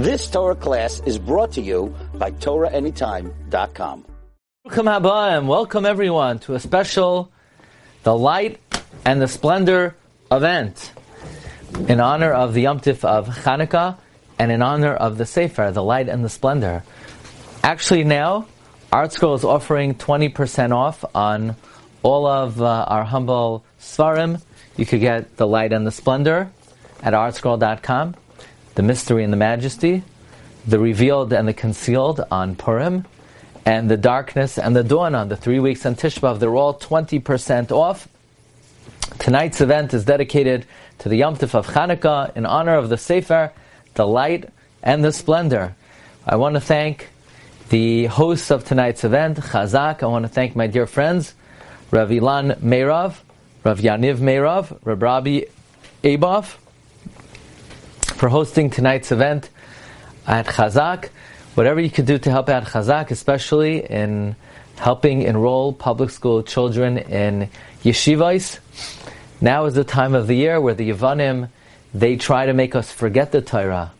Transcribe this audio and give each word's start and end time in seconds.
This 0.00 0.30
Torah 0.30 0.56
class 0.56 1.02
is 1.04 1.18
brought 1.18 1.52
to 1.52 1.60
you 1.60 1.94
by 2.14 2.30
TorahAnytime.com. 2.30 4.06
Welcome 4.64 4.86
Habayim. 4.86 5.44
Welcome 5.44 5.84
everyone 5.84 6.38
to 6.38 6.54
a 6.54 6.58
special 6.58 7.30
The 8.02 8.16
Light 8.16 8.58
and 9.04 9.20
the 9.20 9.28
Splendor 9.28 9.94
event 10.32 10.94
in 11.86 12.00
honor 12.00 12.32
of 12.32 12.54
the 12.54 12.62
Yom 12.62 12.80
Tif 12.80 13.04
of 13.04 13.28
Hanukkah 13.28 13.98
and 14.38 14.50
in 14.50 14.62
honor 14.62 14.94
of 14.94 15.18
the 15.18 15.26
Sefer, 15.26 15.70
The 15.70 15.82
Light 15.82 16.08
and 16.08 16.24
the 16.24 16.30
Splendor. 16.30 16.82
Actually 17.62 18.04
now, 18.04 18.46
ArtScroll 18.90 19.34
is 19.34 19.44
offering 19.44 19.96
20% 19.96 20.74
off 20.74 21.04
on 21.14 21.56
all 22.02 22.26
of 22.26 22.62
uh, 22.62 22.86
our 22.88 23.04
humble 23.04 23.66
Svarim. 23.78 24.40
You 24.78 24.86
could 24.86 25.00
get 25.00 25.36
The 25.36 25.46
Light 25.46 25.74
and 25.74 25.86
the 25.86 25.92
Splendor 25.92 26.50
at 27.02 27.12
artscroll.com, 27.12 28.14
The 28.80 28.86
Mystery 28.86 29.24
and 29.24 29.30
the 29.30 29.36
Majesty, 29.36 30.02
The 30.66 30.78
Revealed 30.78 31.34
and 31.34 31.46
the 31.46 31.52
Concealed 31.52 32.24
on 32.30 32.56
Purim, 32.56 33.04
and 33.66 33.90
The 33.90 33.98
Darkness 33.98 34.56
and 34.56 34.74
the 34.74 34.82
Dawn 34.82 35.14
on 35.14 35.28
the 35.28 35.36
three 35.36 35.60
weeks 35.60 35.84
on 35.84 35.96
Tisha 35.96 36.20
B'Av. 36.20 36.38
They're 36.38 36.56
all 36.56 36.72
20% 36.72 37.72
off. 37.72 38.08
Tonight's 39.18 39.60
event 39.60 39.92
is 39.92 40.06
dedicated 40.06 40.64
to 41.00 41.10
the 41.10 41.16
Yom 41.16 41.36
Tif 41.36 41.54
of 41.54 41.66
Chanukah 41.66 42.34
in 42.34 42.46
honor 42.46 42.74
of 42.74 42.88
the 42.88 42.96
Sefer, 42.96 43.52
the 43.96 44.06
light 44.06 44.48
and 44.82 45.04
the 45.04 45.12
splendor. 45.12 45.74
I 46.26 46.36
want 46.36 46.54
to 46.54 46.60
thank 46.62 47.10
the 47.68 48.06
hosts 48.06 48.50
of 48.50 48.64
tonight's 48.64 49.04
event, 49.04 49.36
Chazak. 49.36 50.02
I 50.02 50.06
want 50.06 50.22
to 50.22 50.30
thank 50.30 50.56
my 50.56 50.68
dear 50.68 50.86
friends, 50.86 51.34
Rav 51.90 52.08
Ilan 52.08 52.58
Meirov, 52.60 53.16
Rav 53.62 53.78
Yaniv 53.78 54.20
Meirov, 54.20 54.78
Rav 54.82 55.02
Rabbi 55.02 55.42
Abov, 56.02 56.56
for 58.20 58.28
hosting 58.28 58.68
tonight's 58.68 59.12
event 59.12 59.48
at 60.26 60.44
Chazak. 60.44 61.08
Whatever 61.54 61.80
you 61.80 61.88
could 61.88 62.04
do 62.04 62.18
to 62.18 62.30
help 62.30 62.50
out 62.50 62.64
Chazak, 62.64 63.10
especially 63.10 63.82
in 63.82 64.36
helping 64.76 65.22
enroll 65.22 65.72
public 65.72 66.10
school 66.10 66.42
children 66.42 66.98
in 66.98 67.48
yeshivas. 67.82 68.58
Now 69.40 69.64
is 69.64 69.72
the 69.72 69.84
time 69.84 70.14
of 70.14 70.26
the 70.26 70.34
year 70.34 70.60
where 70.60 70.74
the 70.74 70.90
Yavanim, 70.90 71.48
they 71.94 72.16
try 72.16 72.44
to 72.44 72.52
make 72.52 72.74
us 72.74 72.92
forget 72.92 73.32
the 73.32 73.40
Torah. 73.40 73.90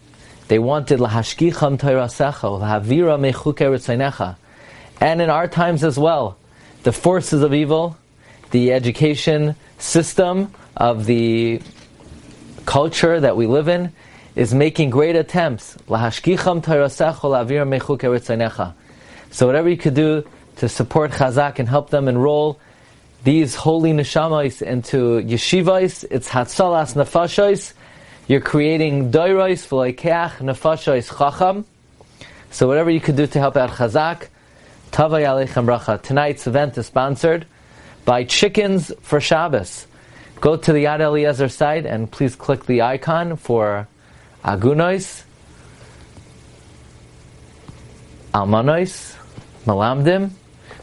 They 0.48 0.58
wanted 0.58 0.98
lahashkicham 0.98 1.80
Torah 1.80 2.04
secha, 2.04 2.60
lahavira 2.60 3.16
mechuke 3.18 4.36
And 5.00 5.22
in 5.22 5.30
our 5.30 5.48
times 5.48 5.82
as 5.82 5.98
well, 5.98 6.36
the 6.82 6.92
forces 6.92 7.42
of 7.42 7.54
evil, 7.54 7.96
the 8.50 8.74
education 8.74 9.56
system 9.78 10.52
of 10.76 11.06
the 11.06 11.62
culture 12.66 13.18
that 13.18 13.34
we 13.34 13.46
live 13.46 13.68
in, 13.68 13.94
is 14.36 14.54
making 14.54 14.90
great 14.90 15.16
attempts. 15.16 15.76
So 19.32 19.46
whatever 19.46 19.68
you 19.68 19.76
could 19.76 19.94
do 19.94 20.24
to 20.56 20.68
support 20.68 21.10
Chazak 21.12 21.58
and 21.58 21.68
help 21.68 21.90
them 21.90 22.08
enroll 22.08 22.58
these 23.24 23.54
holy 23.54 23.92
neshamas 23.92 24.62
into 24.62 25.20
yeshivais, 25.20 26.04
it's 26.10 26.28
hatzalas 26.28 26.94
nefashos. 26.94 27.74
You're 28.28 28.40
creating 28.40 29.10
doiros 29.10 29.66
v'loikeach 29.68 30.38
nefashos 30.38 31.08
chacham. 31.16 31.64
So 32.50 32.66
whatever 32.66 32.90
you 32.90 33.00
could 33.00 33.16
do 33.16 33.26
to 33.26 33.38
help 33.38 33.56
out 33.56 33.70
Chazak, 33.70 34.28
Tavay 34.90 35.24
Aleichem 35.24 35.66
Bracha. 35.66 36.02
Tonight's 36.02 36.46
event 36.46 36.76
is 36.78 36.86
sponsored 36.86 37.46
by 38.04 38.24
Chickens 38.24 38.90
for 39.02 39.20
Shabbos. 39.20 39.86
Go 40.40 40.56
to 40.56 40.72
the 40.72 40.84
Yad 40.84 41.00
Eliezer 41.00 41.48
site 41.48 41.86
and 41.86 42.10
please 42.10 42.34
click 42.34 42.66
the 42.66 42.82
icon 42.82 43.36
for 43.36 43.86
Agunois, 44.44 45.24
Almanois, 48.32 49.16
Malamdim, 49.66 50.30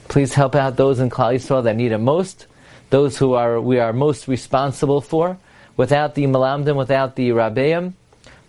Please 0.08 0.33
help 0.33 0.55
out 0.55 0.77
those 0.77 0.99
in 0.99 1.09
Klal 1.09 1.36
Yisrael 1.36 1.64
that 1.66 1.75
need 1.75 1.91
it 1.91 1.97
most, 1.97 2.47
those 2.89 3.17
who 3.17 3.33
are 3.33 3.59
we 3.59 3.80
are 3.80 3.92
most 3.92 4.27
responsible 4.27 5.02
for. 5.02 5.37
Without 5.76 6.15
the 6.15 6.23
Malamdim, 6.23 6.76
without 6.76 7.15
the 7.15 7.30
Rabbeim, 7.30 7.93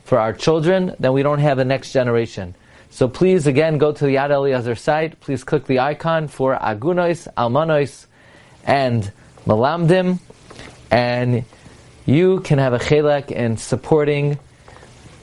for 0.04 0.18
our 0.18 0.32
children, 0.32 0.94
then 0.98 1.12
we 1.12 1.22
don't 1.22 1.40
have 1.40 1.58
a 1.58 1.64
next 1.64 1.92
generation. 1.92 2.54
So 2.90 3.08
please, 3.08 3.46
again, 3.46 3.76
go 3.76 3.92
to 3.92 4.04
the 4.06 4.14
Yad 4.14 4.30
Eliezer 4.30 4.74
site. 4.76 5.20
Please 5.20 5.44
click 5.44 5.66
the 5.66 5.80
icon 5.80 6.28
for 6.28 6.56
Agunois, 6.56 7.28
Almanois, 7.36 8.06
and 8.64 9.12
Malamdim, 9.46 10.20
and 10.90 11.44
you 12.06 12.40
can 12.40 12.58
have 12.58 12.72
a 12.72 12.78
chelek 12.78 13.30
in 13.30 13.56
supporting 13.58 14.38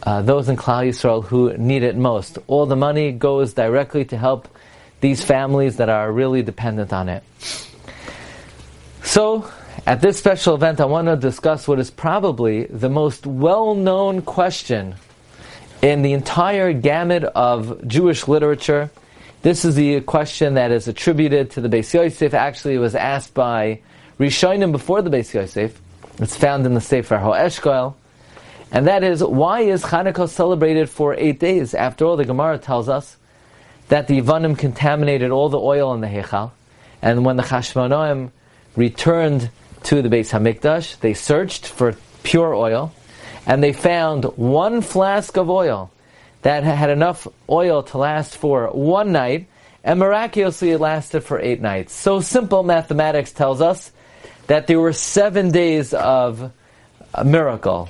uh, 0.06 0.22
those 0.22 0.50
in 0.50 0.56
Klal 0.56 0.88
Yisrael 0.88 1.24
who 1.26 1.58
need 1.58 1.84
it 1.84 1.96
most. 1.96 2.38
All 2.48 2.66
the 2.66 2.76
money 2.76 3.12
goes 3.12 3.54
directly 3.54 4.06
to 4.06 4.18
help 4.18 4.48
these 5.02 5.24
families 5.24 5.78
that 5.78 5.90
are 5.90 6.12
really 6.12 6.44
dependent 6.44 6.94
on 6.94 7.10
it. 7.10 7.24
So, 9.04 9.50
at 9.86 10.02
this 10.02 10.18
special 10.18 10.56
event, 10.56 10.80
I 10.80 10.86
want 10.86 11.08
to 11.08 11.16
discuss 11.16 11.68
what 11.68 11.80
is 11.80 11.92
probably 11.92 12.66
the 12.66 12.90
most 12.90 13.26
well 13.26 13.76
known 13.76 14.22
question 14.22 14.96
in 15.82 16.02
the 16.02 16.14
entire 16.14 16.74
gamut 16.74 17.24
of 17.24 17.88
Jewish 17.88 18.28
literature. 18.28 18.90
This 19.42 19.64
is 19.64 19.76
the 19.76 20.02
question 20.02 20.56
that 20.56 20.72
is 20.72 20.88
attributed 20.88 21.52
to 21.52 21.62
the 21.62 21.70
Beis 21.70 21.94
Yosef. 21.94 22.34
Actually, 22.34 22.76
it 22.76 22.80
was 22.80 22.96
asked 22.96 23.36
by 23.36 23.82
Rishonim 24.20 24.72
before 24.72 25.04
the 25.04 25.12
Beis 25.12 25.34
Yosef. 25.34 25.80
It's 26.18 26.36
found 26.36 26.66
in 26.66 26.74
the 26.74 26.82
Sefer 26.82 27.18
Ho'eshkoel. 27.18 27.94
And 28.72 28.88
that 28.88 29.04
is, 29.04 29.24
why 29.24 29.62
is 29.62 29.84
Hanukkah 29.84 30.28
celebrated 30.28 30.90
for 30.90 31.14
eight 31.14 31.40
days? 31.40 31.74
After 31.74 32.06
all, 32.06 32.18
the 32.18 32.26
Gemara 32.26 32.58
tells 32.58 32.90
us 32.90 33.18
that 33.88 34.08
the 34.08 34.20
Ivanim 34.20 34.58
contaminated 34.58 35.32
all 35.32 35.50
the 35.50 35.60
oil 35.60 35.94
in 35.94 36.02
the 36.02 36.08
Hechal, 36.08 36.52
and 37.02 37.24
when 37.24 37.38
the 37.38 37.44
Chashmonaim 37.44 38.32
returned 38.76 39.50
to 39.84 40.02
the 40.02 40.10
Beis 40.10 40.32
Hamikdash, 40.32 41.00
they 41.00 41.14
searched 41.14 41.68
for 41.68 41.96
pure 42.24 42.54
oil, 42.54 42.92
and 43.46 43.62
they 43.62 43.74
found 43.74 44.26
one 44.36 44.82
flask 44.82 45.38
of 45.38 45.50
oil 45.50 45.92
that 46.42 46.64
had 46.64 46.90
enough 46.90 47.28
oil 47.50 47.84
to 47.84 47.98
last 47.98 48.38
for 48.38 48.68
one 48.68 49.12
night, 49.12 49.48
and 49.84 50.00
miraculously 50.00 50.72
it 50.72 50.80
lasted 50.80 51.22
for 51.22 51.40
eight 51.40 51.62
nights. 51.62 51.94
So 51.94 52.20
simple 52.20 52.64
mathematics 52.64 53.32
tells 53.32 53.62
us 53.62 53.92
that 54.48 54.66
there 54.66 54.80
were 54.80 54.94
seven 54.94 55.52
days 55.52 55.94
of 55.94 56.52
a 57.14 57.24
miracle. 57.24 57.90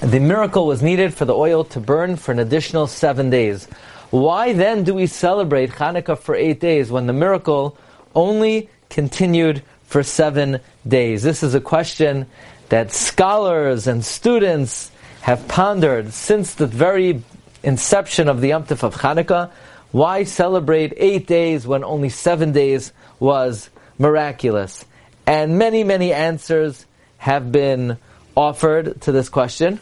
The 0.00 0.20
miracle 0.20 0.66
was 0.66 0.82
needed 0.82 1.14
for 1.14 1.24
the 1.24 1.34
oil 1.34 1.64
to 1.64 1.80
burn 1.80 2.16
for 2.16 2.30
an 2.30 2.38
additional 2.38 2.86
seven 2.86 3.30
days. 3.30 3.64
Why 4.10 4.52
then 4.52 4.84
do 4.84 4.92
we 4.92 5.06
celebrate 5.06 5.70
Hanukkah 5.70 6.18
for 6.18 6.34
eight 6.34 6.60
days 6.60 6.90
when 6.90 7.06
the 7.06 7.14
miracle 7.14 7.78
only 8.14 8.68
continued 8.90 9.62
for 9.84 10.02
seven 10.02 10.60
days? 10.86 11.22
This 11.22 11.42
is 11.42 11.54
a 11.54 11.62
question 11.62 12.26
that 12.68 12.92
scholars 12.92 13.86
and 13.86 14.04
students 14.04 14.90
have 15.22 15.48
pondered 15.48 16.12
since 16.12 16.54
the 16.54 16.66
very 16.66 17.22
inception 17.62 18.28
of 18.28 18.42
the 18.42 18.48
Yom 18.48 18.64
of 18.64 18.96
Hanukkah. 18.96 19.50
Why 19.92 20.24
celebrate 20.24 20.92
eight 20.98 21.26
days 21.26 21.66
when 21.66 21.82
only 21.82 22.10
seven 22.10 22.52
days 22.52 22.92
was 23.18 23.70
miraculous? 23.98 24.84
And 25.26 25.58
many, 25.58 25.84
many 25.84 26.12
answers 26.12 26.84
have 27.16 27.50
been 27.50 27.96
offered 28.36 29.00
to 29.00 29.10
this 29.10 29.30
question. 29.30 29.80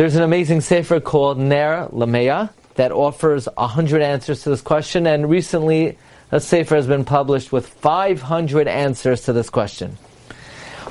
There's 0.00 0.16
an 0.16 0.22
amazing 0.22 0.62
sefer 0.62 0.98
called 0.98 1.36
Ner 1.36 1.86
Lameya 1.92 2.48
that 2.76 2.90
offers 2.90 3.48
a 3.58 3.66
hundred 3.66 4.00
answers 4.00 4.44
to 4.44 4.48
this 4.48 4.62
question, 4.62 5.06
and 5.06 5.28
recently 5.28 5.98
a 6.32 6.40
sefer 6.40 6.76
has 6.76 6.86
been 6.86 7.04
published 7.04 7.52
with 7.52 7.66
500 7.66 8.66
answers 8.66 9.24
to 9.24 9.34
this 9.34 9.50
question. 9.50 9.98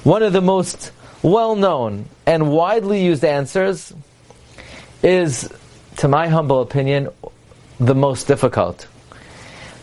One 0.04 0.22
of 0.22 0.32
the 0.32 0.42
most 0.42 0.92
well-known 1.24 2.06
and 2.28 2.52
widely 2.52 3.04
used 3.04 3.26
answers 3.26 3.92
is, 5.02 5.52
to 5.98 6.08
my 6.08 6.28
humble 6.28 6.62
opinion, 6.62 7.10
the 7.80 7.96
most 7.96 8.28
difficult. 8.28 8.88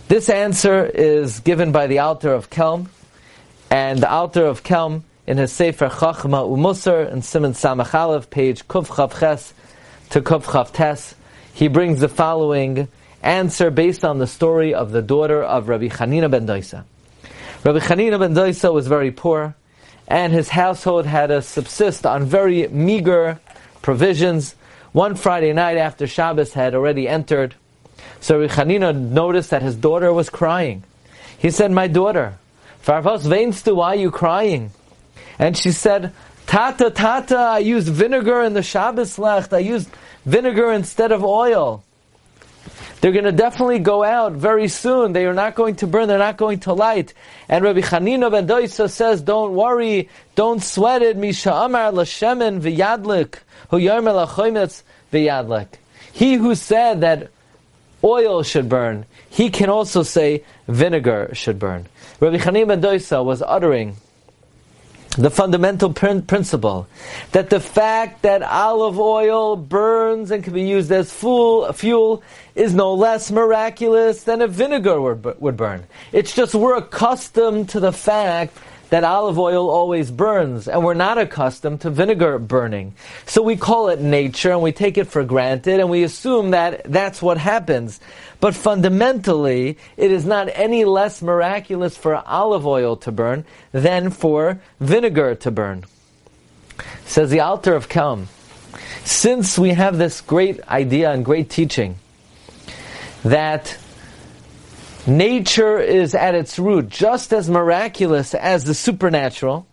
This 0.06 0.30
answer 0.30 0.86
is 0.86 1.40
given 1.40 1.72
by 1.72 1.88
the 1.88 1.98
Alter 1.98 2.32
of 2.32 2.48
Kelm, 2.48 2.90
and 3.72 3.98
the 3.98 4.08
Alter 4.08 4.46
of 4.46 4.62
Kelm 4.62 5.02
in 5.26 5.38
his 5.38 5.52
Sefer 5.52 5.88
Chachma 5.88 6.48
Umusar 6.48 7.10
in 7.12 7.20
Simon 7.20 7.52
Samachalev, 7.52 8.30
page 8.30 8.66
Kuf 8.68 8.86
Chav 8.86 9.18
Ches 9.18 9.52
to 10.10 10.20
Kuf 10.20 10.44
Chav 10.44 10.72
Tes, 10.72 11.14
he 11.52 11.68
brings 11.68 12.00
the 12.00 12.08
following 12.08 12.86
answer 13.22 13.70
based 13.70 14.04
on 14.04 14.18
the 14.18 14.26
story 14.26 14.72
of 14.72 14.92
the 14.92 15.02
daughter 15.02 15.42
of 15.42 15.68
Rabbi 15.68 15.88
Chanina 15.88 16.30
ben 16.30 16.46
Doisa. 16.46 16.84
Rabbi 17.64 17.80
Chanina 17.80 18.20
ben 18.20 18.34
Doisa 18.34 18.72
was 18.72 18.86
very 18.86 19.10
poor, 19.10 19.56
and 20.06 20.32
his 20.32 20.48
household 20.48 21.06
had 21.06 21.28
to 21.28 21.42
subsist 21.42 22.06
on 22.06 22.24
very 22.24 22.68
meager 22.68 23.40
provisions. 23.82 24.54
One 24.92 25.16
Friday 25.16 25.52
night 25.52 25.76
after 25.76 26.06
Shabbos 26.06 26.52
had 26.52 26.74
already 26.74 27.08
entered, 27.08 27.56
so 28.20 28.40
Rabbi 28.40 28.54
Chanina 28.54 28.96
noticed 28.96 29.50
that 29.50 29.62
his 29.62 29.74
daughter 29.74 30.12
was 30.12 30.30
crying. 30.30 30.84
He 31.36 31.50
said, 31.50 31.72
My 31.72 31.88
daughter, 31.88 32.38
Farvos 32.84 33.22
Vainstu, 33.22 33.74
why 33.74 33.88
are 33.88 33.96
you 33.96 34.12
crying? 34.12 34.70
And 35.38 35.56
she 35.56 35.72
said, 35.72 36.12
Tata, 36.46 36.90
tata, 36.90 37.36
I 37.36 37.58
used 37.58 37.88
vinegar 37.88 38.42
in 38.42 38.54
the 38.54 38.62
Shabbos 38.62 39.18
lech. 39.18 39.52
I 39.52 39.58
used 39.58 39.90
vinegar 40.24 40.72
instead 40.72 41.10
of 41.10 41.24
oil. 41.24 41.82
They're 43.00 43.12
going 43.12 43.24
to 43.24 43.32
definitely 43.32 43.80
go 43.80 44.02
out 44.02 44.32
very 44.32 44.68
soon. 44.68 45.12
They 45.12 45.26
are 45.26 45.34
not 45.34 45.54
going 45.54 45.76
to 45.76 45.86
burn. 45.86 46.08
They're 46.08 46.18
not 46.18 46.36
going 46.36 46.60
to 46.60 46.72
light. 46.72 47.14
And 47.48 47.64
Rabbi 47.64 47.80
Chanina 47.80 48.30
ben 48.30 48.46
Doisa 48.46 48.88
says, 48.88 49.20
"Don't 49.20 49.54
worry, 49.54 50.08
don't 50.34 50.62
sweat 50.62 51.02
it." 51.02 51.16
Misha 51.16 51.52
Amar 51.52 51.92
l'shemen 51.92 52.60
v'yadlik 52.60 53.36
hu 53.70 53.78
yarmel 53.78 54.82
v'yadlik. 55.12 55.66
He 56.12 56.34
who 56.34 56.54
said 56.54 57.02
that 57.02 57.30
oil 58.02 58.42
should 58.42 58.68
burn, 58.68 59.04
he 59.28 59.50
can 59.50 59.68
also 59.68 60.02
say 60.02 60.44
vinegar 60.66 61.30
should 61.34 61.58
burn. 61.58 61.86
Rabbi 62.18 62.38
Chanina 62.38 62.68
ben 62.68 62.80
Doisa 62.80 63.22
was 63.22 63.42
uttering 63.42 63.96
the 65.16 65.30
fundamental 65.30 65.92
principle 65.92 66.86
that 67.32 67.50
the 67.50 67.60
fact 67.60 68.22
that 68.22 68.42
olive 68.42 68.98
oil 68.98 69.56
burns 69.56 70.30
and 70.30 70.44
can 70.44 70.52
be 70.52 70.62
used 70.62 70.92
as 70.92 71.12
fuel, 71.12 71.72
fuel 71.72 72.22
is 72.54 72.74
no 72.74 72.94
less 72.94 73.30
miraculous 73.30 74.24
than 74.24 74.42
a 74.42 74.48
vinegar 74.48 75.00
would, 75.00 75.40
would 75.40 75.56
burn. 75.56 75.84
It's 76.12 76.34
just 76.34 76.54
we're 76.54 76.76
accustomed 76.76 77.70
to 77.70 77.80
the 77.80 77.92
fact 77.92 78.56
that 78.90 79.04
olive 79.04 79.38
oil 79.38 79.68
always 79.68 80.10
burns, 80.10 80.68
and 80.68 80.84
we're 80.84 80.94
not 80.94 81.18
accustomed 81.18 81.80
to 81.80 81.90
vinegar 81.90 82.38
burning. 82.38 82.94
So 83.26 83.42
we 83.42 83.56
call 83.56 83.88
it 83.88 84.00
nature, 84.00 84.52
and 84.52 84.62
we 84.62 84.72
take 84.72 84.96
it 84.96 85.08
for 85.08 85.24
granted, 85.24 85.80
and 85.80 85.90
we 85.90 86.02
assume 86.02 86.52
that 86.52 86.84
that's 86.84 87.20
what 87.20 87.38
happens. 87.38 88.00
But 88.40 88.54
fundamentally, 88.54 89.78
it 89.96 90.12
is 90.12 90.24
not 90.24 90.48
any 90.52 90.84
less 90.84 91.22
miraculous 91.22 91.96
for 91.96 92.16
olive 92.16 92.66
oil 92.66 92.96
to 92.98 93.12
burn 93.12 93.44
than 93.72 94.10
for 94.10 94.60
vinegar 94.78 95.34
to 95.36 95.50
burn. 95.50 95.84
Says 97.06 97.30
the 97.30 97.40
Alter 97.40 97.74
of 97.74 97.88
Kelm, 97.88 98.26
since 99.04 99.58
we 99.58 99.70
have 99.70 99.96
this 99.98 100.20
great 100.20 100.60
idea 100.68 101.10
and 101.10 101.24
great 101.24 101.48
teaching 101.48 101.96
that 103.24 103.78
nature 105.06 105.78
is 105.78 106.14
at 106.14 106.34
its 106.34 106.58
root 106.58 106.88
just 106.88 107.32
as 107.32 107.48
miraculous 107.48 108.34
as 108.34 108.64
the 108.64 108.74
supernatural, 108.74 109.66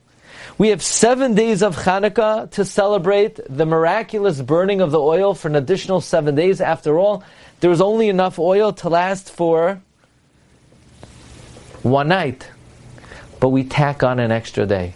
we 0.57 0.69
have 0.69 0.83
seven 0.83 1.33
days 1.33 1.63
of 1.63 1.75
Hanukkah 1.75 2.50
to 2.51 2.65
celebrate 2.65 3.39
the 3.50 3.65
miraculous 3.65 4.41
burning 4.41 4.81
of 4.81 4.91
the 4.91 5.00
oil 5.00 5.33
for 5.33 5.47
an 5.47 5.56
additional 5.56 6.00
seven 6.00 6.35
days. 6.35 6.62
After 6.62 7.00
all, 7.00 7.24
there 7.59 7.69
was 7.69 7.81
only 7.81 8.09
enough 8.09 8.38
oil 8.38 8.71
to 8.74 8.89
last 8.89 9.31
for 9.31 9.81
one 11.81 12.07
night. 12.07 12.47
But 13.39 13.50
we 13.50 13.63
tack 13.63 14.03
on 14.03 14.19
an 14.19 14.31
extra 14.31 14.65
day. 14.65 14.95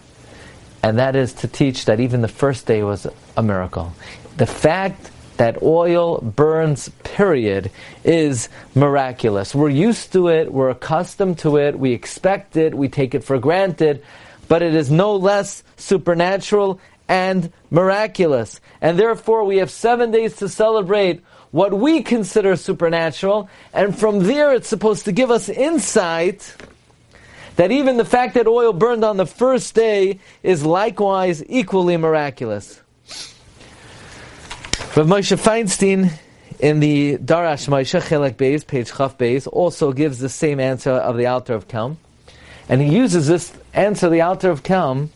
And 0.82 0.98
that 0.98 1.16
is 1.16 1.32
to 1.34 1.48
teach 1.48 1.86
that 1.86 1.98
even 1.98 2.22
the 2.22 2.28
first 2.28 2.66
day 2.66 2.82
was 2.82 3.06
a 3.36 3.42
miracle. 3.42 3.92
The 4.36 4.46
fact 4.46 5.10
that 5.38 5.62
oil 5.62 6.20
burns, 6.20 6.90
period, 7.04 7.70
is 8.04 8.48
miraculous. 8.74 9.54
We're 9.54 9.70
used 9.70 10.12
to 10.12 10.28
it, 10.28 10.52
we're 10.52 10.70
accustomed 10.70 11.38
to 11.40 11.56
it, 11.56 11.78
we 11.78 11.92
expect 11.92 12.56
it, 12.56 12.74
we 12.74 12.88
take 12.88 13.14
it 13.14 13.24
for 13.24 13.38
granted, 13.38 14.04
but 14.48 14.62
it 14.62 14.74
is 14.74 14.90
no 14.90 15.16
less 15.16 15.62
supernatural 15.76 16.80
and 17.08 17.52
miraculous. 17.70 18.60
And 18.80 18.98
therefore, 18.98 19.44
we 19.44 19.58
have 19.58 19.70
seven 19.70 20.10
days 20.10 20.36
to 20.36 20.48
celebrate 20.48 21.22
what 21.50 21.72
we 21.72 22.02
consider 22.02 22.56
supernatural, 22.56 23.48
and 23.72 23.98
from 23.98 24.20
there 24.20 24.52
it's 24.52 24.68
supposed 24.68 25.06
to 25.06 25.12
give 25.12 25.30
us 25.30 25.48
insight 25.48 26.54
that 27.56 27.72
even 27.72 27.96
the 27.96 28.04
fact 28.04 28.34
that 28.34 28.46
oil 28.46 28.72
burned 28.72 29.04
on 29.04 29.16
the 29.16 29.26
first 29.26 29.74
day 29.74 30.20
is 30.42 30.64
likewise 30.64 31.42
equally 31.48 31.96
miraculous. 31.96 32.80
Rav 34.98 35.06
Moshe 35.06 35.36
Feinstein 35.38 36.10
in 36.58 36.80
the 36.80 37.18
Darash 37.18 37.68
Moshe 37.68 38.00
Chelek 38.02 38.34
Beis, 38.34 38.66
page 38.66 38.88
Chaf 38.88 39.16
Beis, 39.16 39.46
also 39.46 39.92
gives 39.92 40.18
the 40.18 40.28
same 40.28 40.58
answer 40.58 40.90
of 40.90 41.16
the 41.16 41.26
Alter 41.26 41.54
of 41.54 41.68
Kelm. 41.68 41.98
And 42.68 42.82
he 42.82 42.96
uses 42.96 43.28
this 43.28 43.52
answer, 43.72 44.08
the 44.08 44.22
Alter 44.22 44.50
of 44.50 44.64
Kelm, 44.64 45.10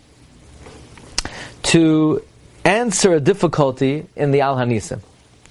to 1.64 2.23
answer 2.64 3.14
a 3.14 3.19
difficulty 3.19 4.06
in 4.14 4.31
the 4.31 4.43
Al 4.43 4.55
Hanisim. 4.55 5.00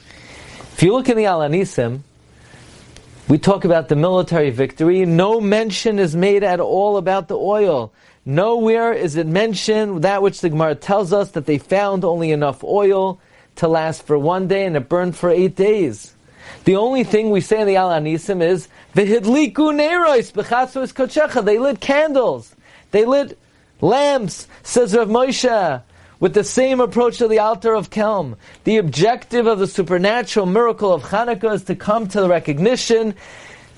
If 0.05 0.81
you 0.81 0.93
look 0.93 1.09
in 1.09 1.17
the 1.17 1.25
Al 1.25 1.41
Hanisim, 1.41 1.99
we 3.27 3.37
talk 3.37 3.65
about 3.65 3.89
the 3.89 3.97
military 3.97 4.51
victory. 4.51 5.05
No 5.05 5.41
mention 5.41 5.99
is 5.99 6.15
made 6.15 6.45
at 6.45 6.61
all 6.61 6.95
about 6.95 7.27
the 7.27 7.37
oil. 7.37 7.91
Nowhere 8.23 8.93
is 8.93 9.17
it 9.17 9.27
mentioned 9.27 10.03
that 10.03 10.21
which 10.21 10.39
the 10.39 10.49
Gemara 10.49 10.75
tells 10.75 11.11
us 11.11 11.31
that 11.31 11.47
they 11.47 11.57
found 11.57 12.05
only 12.05 12.31
enough 12.31 12.63
oil 12.63 13.19
to 13.57 13.67
last 13.67 14.03
for 14.03 14.17
one 14.17 14.47
day 14.47 14.65
and 14.65 14.75
it 14.75 14.89
burned 14.89 15.15
for 15.15 15.29
eight 15.29 15.55
days. 15.55 16.13
The 16.63 16.75
only 16.75 17.03
thing 17.03 17.29
we 17.29 17.41
say 17.41 17.61
in 17.61 17.67
the 17.67 17.75
Al 17.75 17.89
Hanisim 17.89 18.41
is 18.41 18.67
v'hidliku 18.95 19.53
neiros 19.53 20.31
b'chatzos 20.31 20.93
kochecha. 20.93 21.43
They 21.43 21.57
lit 21.57 21.79
candles. 21.79 22.55
They 22.91 23.05
lit 23.05 23.37
lamps. 23.79 24.47
Says 24.63 24.95
Rav 24.95 25.07
Moshe 25.07 25.81
with 26.19 26.33
the 26.35 26.43
same 26.43 26.79
approach 26.79 27.17
to 27.17 27.27
the 27.27 27.39
Alter 27.39 27.73
of 27.73 27.89
Kelm. 27.89 28.37
The 28.63 28.77
objective 28.77 29.47
of 29.47 29.59
the 29.59 29.67
supernatural 29.67 30.45
miracle 30.45 30.93
of 30.93 31.03
Hanukkah 31.03 31.55
is 31.55 31.63
to 31.63 31.75
come 31.75 32.07
to 32.09 32.21
the 32.21 32.29
recognition 32.29 33.15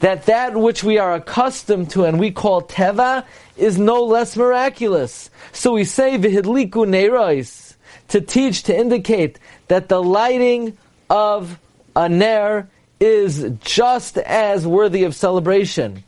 that 0.01 0.25
that 0.25 0.53
which 0.53 0.83
we 0.83 0.97
are 0.97 1.13
accustomed 1.13 1.89
to 1.91 2.03
and 2.03 2.19
we 2.19 2.31
call 2.31 2.61
teva 2.61 3.25
is 3.55 3.77
no 3.79 4.03
less 4.03 4.35
miraculous. 4.35 5.29
So 5.53 5.71
we 5.71 5.85
say 5.85 6.17
v'hidliku 6.17 6.71
neiros 6.71 7.75
to 8.09 8.19
teach, 8.19 8.63
to 8.63 8.77
indicate 8.77 9.39
that 9.73 9.89
the 9.89 10.03
lighting 10.03 10.77
of 11.09 11.59
a 11.95 12.07
ner 12.07 12.69
is 12.99 13.49
just 13.63 14.19
as 14.19 14.67
worthy 14.67 15.03
of 15.03 15.15
celebration. 15.15 16.03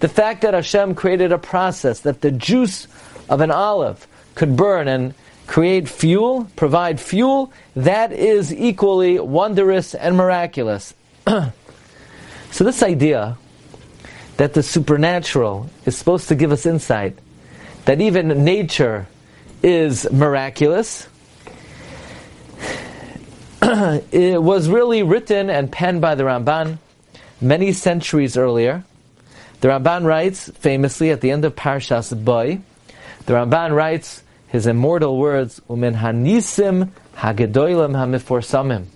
The 0.00 0.10
fact 0.10 0.42
that 0.42 0.52
Hashem 0.52 0.94
created 0.94 1.32
a 1.32 1.38
process 1.38 2.00
that 2.00 2.20
the 2.20 2.30
juice 2.30 2.86
of 3.30 3.40
an 3.40 3.50
olive 3.50 4.06
could 4.34 4.58
burn 4.58 4.88
and 4.88 5.14
create 5.46 5.88
fuel, 5.88 6.50
provide 6.54 7.00
fuel, 7.00 7.50
that 7.74 8.12
is 8.12 8.52
equally 8.52 9.18
wondrous 9.18 9.94
and 9.94 10.14
miraculous. 10.14 10.92
so, 11.26 11.50
this 12.62 12.82
idea 12.82 13.38
that 14.36 14.52
the 14.52 14.62
supernatural 14.62 15.70
is 15.86 15.96
supposed 15.96 16.28
to 16.28 16.34
give 16.34 16.52
us 16.52 16.66
insight, 16.66 17.18
that 17.86 18.02
even 18.02 18.44
nature 18.44 19.06
is 19.62 20.06
miraculous, 20.12 21.08
it 24.12 24.42
was 24.42 24.68
really 24.68 25.02
written 25.02 25.50
and 25.50 25.70
penned 25.70 26.00
by 26.00 26.14
the 26.14 26.24
Ramban 26.24 26.78
many 27.40 27.72
centuries 27.72 28.36
earlier. 28.36 28.84
The 29.60 29.68
Ramban 29.68 30.04
writes 30.04 30.50
famously 30.54 31.10
at 31.10 31.20
the 31.20 31.30
end 31.30 31.44
of 31.44 31.56
Parshas 31.56 32.12
Boy, 32.24 32.60
the 33.26 33.34
Ramban 33.34 33.74
writes, 33.74 34.22
his 34.48 34.66
immortal 34.66 35.18
words, 35.18 35.60
"Umin 35.68 35.96
hanisim 35.96 36.90
hagedolim 37.16 37.92
hamiforsamim," 37.92 38.86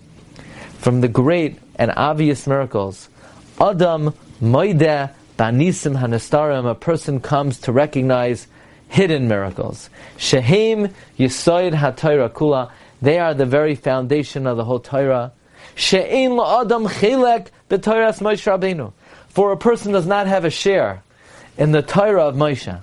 from 0.78 1.00
the 1.02 1.09
great 1.09 1.59
and 1.76 1.93
obvious 1.97 2.47
miracles. 2.47 3.09
Adam 3.61 4.14
moide 4.43 5.11
banisim 5.38 6.00
hanastarim. 6.00 6.69
A 6.69 6.75
person 6.75 7.21
comes 7.21 7.59
to 7.61 7.73
recognize 7.73 8.47
hidden 8.88 9.28
miracles. 9.28 9.90
Shehem 10.16 10.88
yisoid 11.19 11.75
hatayra 11.75 12.31
kula. 12.31 12.71
They 13.02 13.18
are 13.18 13.35
the 13.35 13.47
very 13.47 13.75
foundation 13.75 14.47
of 14.47 14.56
the 14.56 14.64
whole 14.64 14.78
Torah. 14.78 15.32
She'ein 15.75 16.30
la'adam 16.30 16.88
chelek 16.88 17.49
b'Torahs 17.68 18.21
Moshe 18.21 18.47
Rabbeinu. 18.47 18.92
For 19.28 19.50
a 19.50 19.56
person 19.56 19.92
does 19.92 20.06
not 20.06 20.28
have 20.28 20.44
a 20.44 20.50
share 20.50 21.02
in 21.59 21.73
the 21.73 21.82
Torah 21.82 22.28
of 22.28 22.37
Moshe. 22.37 22.80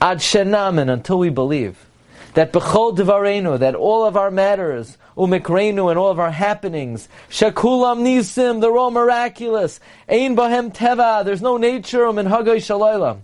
Ad 0.00 0.18
shenamen, 0.18 0.88
until 0.88 1.18
we 1.18 1.30
believe 1.30 1.86
that 2.34 2.52
bechol 2.52 2.96
devarenu, 2.96 3.58
that 3.58 3.74
all 3.74 4.04
of 4.04 4.16
our 4.16 4.30
matters, 4.30 4.96
umikreinu, 5.16 5.90
and 5.90 5.98
all 5.98 6.10
of 6.10 6.20
our 6.20 6.30
happenings, 6.30 7.08
shakulam 7.28 8.02
nisim, 8.02 8.60
they're 8.60 8.76
all 8.76 8.92
miraculous. 8.92 9.80
Ein 10.08 10.36
bahem 10.36 10.72
teva, 10.72 11.24
there's 11.24 11.42
no 11.42 11.56
nature, 11.56 12.04
umin 12.04 12.28
hagay 12.28 12.58
shalaylam. 12.58 13.18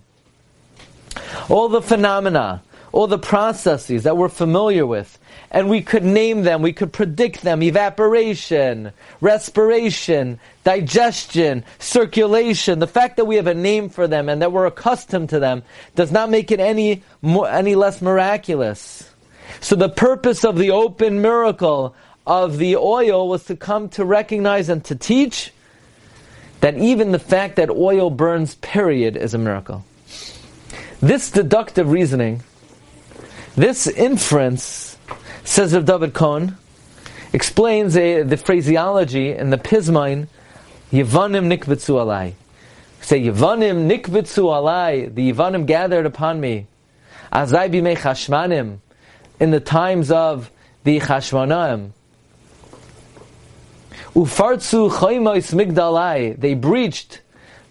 All 1.49 1.69
the 1.69 1.81
phenomena, 1.81 2.61
all 2.95 3.07
the 3.07 3.19
processes 3.19 4.03
that 4.03 4.15
we're 4.15 4.29
familiar 4.29 4.85
with, 4.85 5.19
and 5.51 5.69
we 5.69 5.81
could 5.81 6.05
name 6.05 6.43
them, 6.43 6.61
we 6.61 6.71
could 6.71 6.93
predict 6.93 7.41
them 7.41 7.61
evaporation, 7.61 8.93
respiration, 9.19 10.39
digestion, 10.63 11.65
circulation. 11.77 12.79
The 12.79 12.87
fact 12.87 13.17
that 13.17 13.25
we 13.25 13.35
have 13.35 13.47
a 13.47 13.53
name 13.53 13.89
for 13.89 14.07
them 14.07 14.29
and 14.29 14.41
that 14.41 14.53
we're 14.53 14.65
accustomed 14.65 15.27
to 15.31 15.39
them 15.39 15.63
does 15.95 16.09
not 16.09 16.29
make 16.29 16.51
it 16.51 16.61
any, 16.61 17.03
more, 17.21 17.49
any 17.49 17.75
less 17.75 18.01
miraculous. 18.01 19.11
So 19.59 19.75
the 19.75 19.89
purpose 19.89 20.45
of 20.45 20.57
the 20.57 20.71
open 20.71 21.21
miracle 21.21 21.93
of 22.25 22.57
the 22.59 22.77
oil 22.77 23.27
was 23.27 23.43
to 23.47 23.57
come 23.57 23.89
to 23.89 24.05
recognize 24.05 24.69
and 24.69 24.81
to 24.85 24.95
teach 24.95 25.51
that 26.61 26.77
even 26.77 27.11
the 27.11 27.19
fact 27.19 27.57
that 27.57 27.69
oil 27.69 28.09
burns, 28.09 28.55
period, 28.55 29.17
is 29.17 29.33
a 29.33 29.37
miracle. 29.37 29.83
This 31.01 31.29
deductive 31.29 31.91
reasoning, 31.91 32.41
this 33.55 33.87
inference, 33.87 34.97
Says 35.43 35.73
Rav 35.73 35.85
David 35.85 36.13
Cohn, 36.13 36.57
explains 37.33 37.93
the 37.93 38.41
phraseology 38.43 39.31
in 39.31 39.49
the 39.49 39.57
Pismine, 39.57 40.27
Yevanim 40.91 41.47
nikbetzu 41.53 41.95
alai. 41.95 42.33
Say, 43.01 43.21
Yevanim 43.21 43.89
nikbetzu 43.89 44.43
alai, 44.43 45.13
the 45.13 45.31
Yevanim 45.31 45.65
gathered 45.65 46.05
upon 46.05 46.39
me. 46.39 46.67
Azai 47.31 47.69
bimei 47.69 47.97
chashmanim, 47.97 48.79
in 49.39 49.51
the 49.51 49.59
times 49.59 50.11
of 50.11 50.51
the 50.83 50.99
Chashmanaim. 50.99 51.91
Ufartzu 54.13 54.89
chaymois 54.91 55.53
migdalai, 55.53 56.39
they 56.39 56.53
breached 56.53 57.21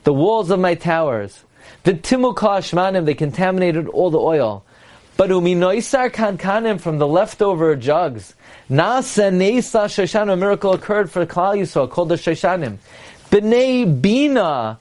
the 0.04 0.12
walls 0.12 0.50
of 0.50 0.60
my 0.60 0.74
towers. 0.74 1.44
V'timu 1.84 2.34
kashmanim, 2.34 3.04
they 3.06 3.14
contaminated 3.14 3.88
all 3.88 4.10
the 4.10 4.18
oil. 4.18 4.63
But 5.16 5.30
uminoisar 5.30 6.10
kankanim 6.10 6.80
from 6.80 6.98
the 6.98 7.06
leftover 7.06 7.76
jugs. 7.76 8.34
Nasa 8.68 9.30
nesa 9.32 9.86
shoshanim, 9.86 10.32
a 10.32 10.36
miracle 10.36 10.72
occurred 10.72 11.10
for 11.10 11.24
Klal 11.24 11.56
Yisrael, 11.56 11.88
called 11.88 12.08
the 12.08 12.16
shoshanim. 12.16 12.78
B'nei 13.30 14.00
bina, 14.00 14.78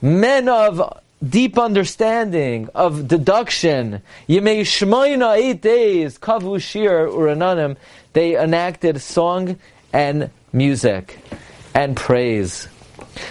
men 0.00 0.48
of 0.48 1.00
deep 1.28 1.58
understanding, 1.58 2.68
of 2.74 3.08
deduction. 3.08 4.00
Yemei 4.28 4.60
shmoina, 4.60 5.36
eight 5.36 5.60
days, 5.60 6.18
kavu 6.18 6.60
shir 6.60 7.08
urananim, 7.08 7.76
they 8.12 8.40
enacted 8.40 9.00
song 9.00 9.58
and 9.92 10.30
music 10.52 11.18
and 11.74 11.96
praise. 11.96 12.68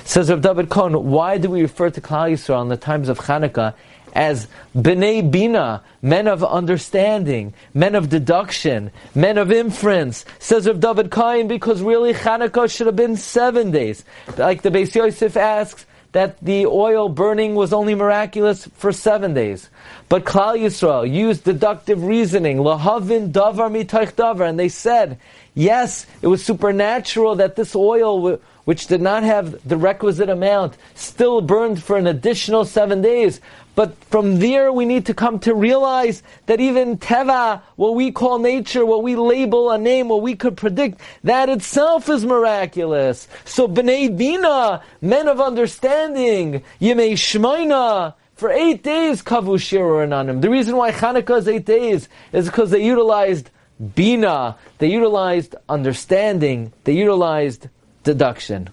Says 0.03 0.29
Rav 0.29 0.41
David 0.41 0.69
Cohn, 0.69 1.11
why 1.11 1.37
do 1.37 1.49
we 1.49 1.61
refer 1.61 1.89
to 1.89 2.01
Klal 2.01 2.31
Yisrael 2.31 2.61
in 2.61 2.67
the 2.67 2.77
times 2.77 3.07
of 3.07 3.19
Hanukkah 3.19 3.73
as 4.13 4.47
Bnei 4.75 5.29
Bina, 5.29 5.83
men 6.01 6.27
of 6.27 6.43
understanding, 6.43 7.53
men 7.73 7.95
of 7.95 8.09
deduction, 8.09 8.91
men 9.13 9.37
of 9.37 9.51
inference? 9.51 10.23
Says 10.39 10.67
Rav 10.67 10.79
David 10.79 11.11
Cohn, 11.11 11.47
because 11.47 11.81
really 11.81 12.13
Hanukkah 12.13 12.73
should 12.73 12.87
have 12.87 12.95
been 12.95 13.17
seven 13.17 13.71
days. 13.71 14.05
Like 14.37 14.61
the 14.61 14.69
Beis 14.69 14.95
Yosef 14.95 15.35
asks, 15.35 15.85
that 16.13 16.37
the 16.43 16.67
oil 16.67 17.09
burning 17.09 17.55
was 17.55 17.73
only 17.73 17.95
miraculous 17.95 18.67
for 18.75 18.91
seven 18.91 19.33
days. 19.33 19.69
But 20.09 20.23
Klal 20.23 20.57
Yisrael 20.57 21.11
used 21.11 21.43
deductive 21.43 22.03
reasoning, 22.03 22.57
lahavin 22.57 23.31
davar 23.31 23.71
mitaych 23.71 24.13
davar, 24.13 24.47
and 24.47 24.59
they 24.59 24.69
said, 24.69 25.17
yes, 25.55 26.05
it 26.21 26.27
was 26.27 26.45
supernatural 26.45 27.35
that 27.37 27.55
this 27.55 27.75
oil 27.75 28.39
which 28.65 28.87
did 28.87 29.01
not 29.01 29.23
have 29.23 29.67
the 29.67 29.75
requisite 29.75 30.29
amount, 30.29 30.77
still 30.95 31.41
burned 31.41 31.83
for 31.83 31.97
an 31.97 32.07
additional 32.07 32.63
seven 32.63 33.01
days. 33.01 33.41
But 33.75 33.95
from 34.05 34.39
there, 34.39 34.71
we 34.71 34.85
need 34.85 35.07
to 35.07 35.13
come 35.13 35.39
to 35.39 35.55
realize 35.55 36.21
that 36.45 36.59
even 36.59 36.97
teva, 36.97 37.61
what 37.75 37.95
we 37.95 38.11
call 38.11 38.37
nature, 38.37 38.85
what 38.85 39.01
we 39.01 39.15
label 39.15 39.71
a 39.71 39.77
name, 39.77 40.09
what 40.09 40.21
we 40.21 40.35
could 40.35 40.55
predict, 40.57 41.01
that 41.23 41.49
itself 41.49 42.07
is 42.07 42.23
miraculous. 42.23 43.27
So 43.45 43.67
bnei 43.67 44.15
bina, 44.15 44.83
men 45.01 45.27
of 45.27 45.41
understanding, 45.41 46.63
yemei 46.79 47.13
shmaina, 47.13 48.13
for 48.35 48.51
eight 48.51 48.83
days 48.83 49.23
kavu 49.23 49.55
shiru 49.57 50.05
ananim. 50.05 50.41
The 50.41 50.49
reason 50.49 50.75
why 50.75 50.91
Hanukkah 50.91 51.39
is 51.39 51.47
eight 51.47 51.65
days 51.65 52.09
is 52.31 52.45
because 52.45 52.69
they 52.69 52.85
utilized 52.85 53.49
bina, 53.95 54.55
they 54.77 54.91
utilized 54.91 55.55
understanding, 55.67 56.73
they 56.83 56.93
utilized 56.93 57.69
deduction. 58.03 58.69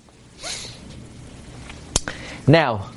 Now, 2.47 2.90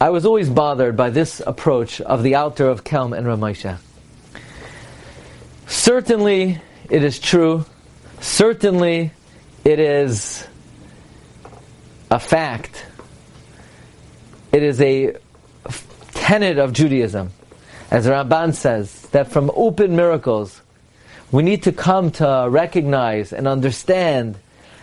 I 0.00 0.10
was 0.10 0.24
always 0.24 0.48
bothered 0.48 0.96
by 0.96 1.10
this 1.10 1.42
approach 1.44 2.00
of 2.00 2.22
the 2.22 2.36
Alter 2.36 2.68
of 2.68 2.84
Kelm 2.84 3.16
and 3.16 3.26
Ramesha. 3.26 3.78
Certainly, 5.66 6.60
it 6.88 7.02
is 7.02 7.18
true. 7.18 7.66
Certainly, 8.20 9.10
it 9.64 9.80
is 9.80 10.46
a 12.12 12.20
fact. 12.20 12.86
It 14.52 14.62
is 14.62 14.80
a 14.80 15.16
tenet 16.14 16.58
of 16.58 16.72
Judaism, 16.72 17.32
as 17.90 18.06
Ramban 18.06 18.54
says, 18.54 19.02
that 19.10 19.32
from 19.32 19.50
open 19.56 19.96
miracles, 19.96 20.62
we 21.32 21.42
need 21.42 21.64
to 21.64 21.72
come 21.72 22.12
to 22.12 22.46
recognize 22.48 23.32
and 23.32 23.48
understand 23.48 24.36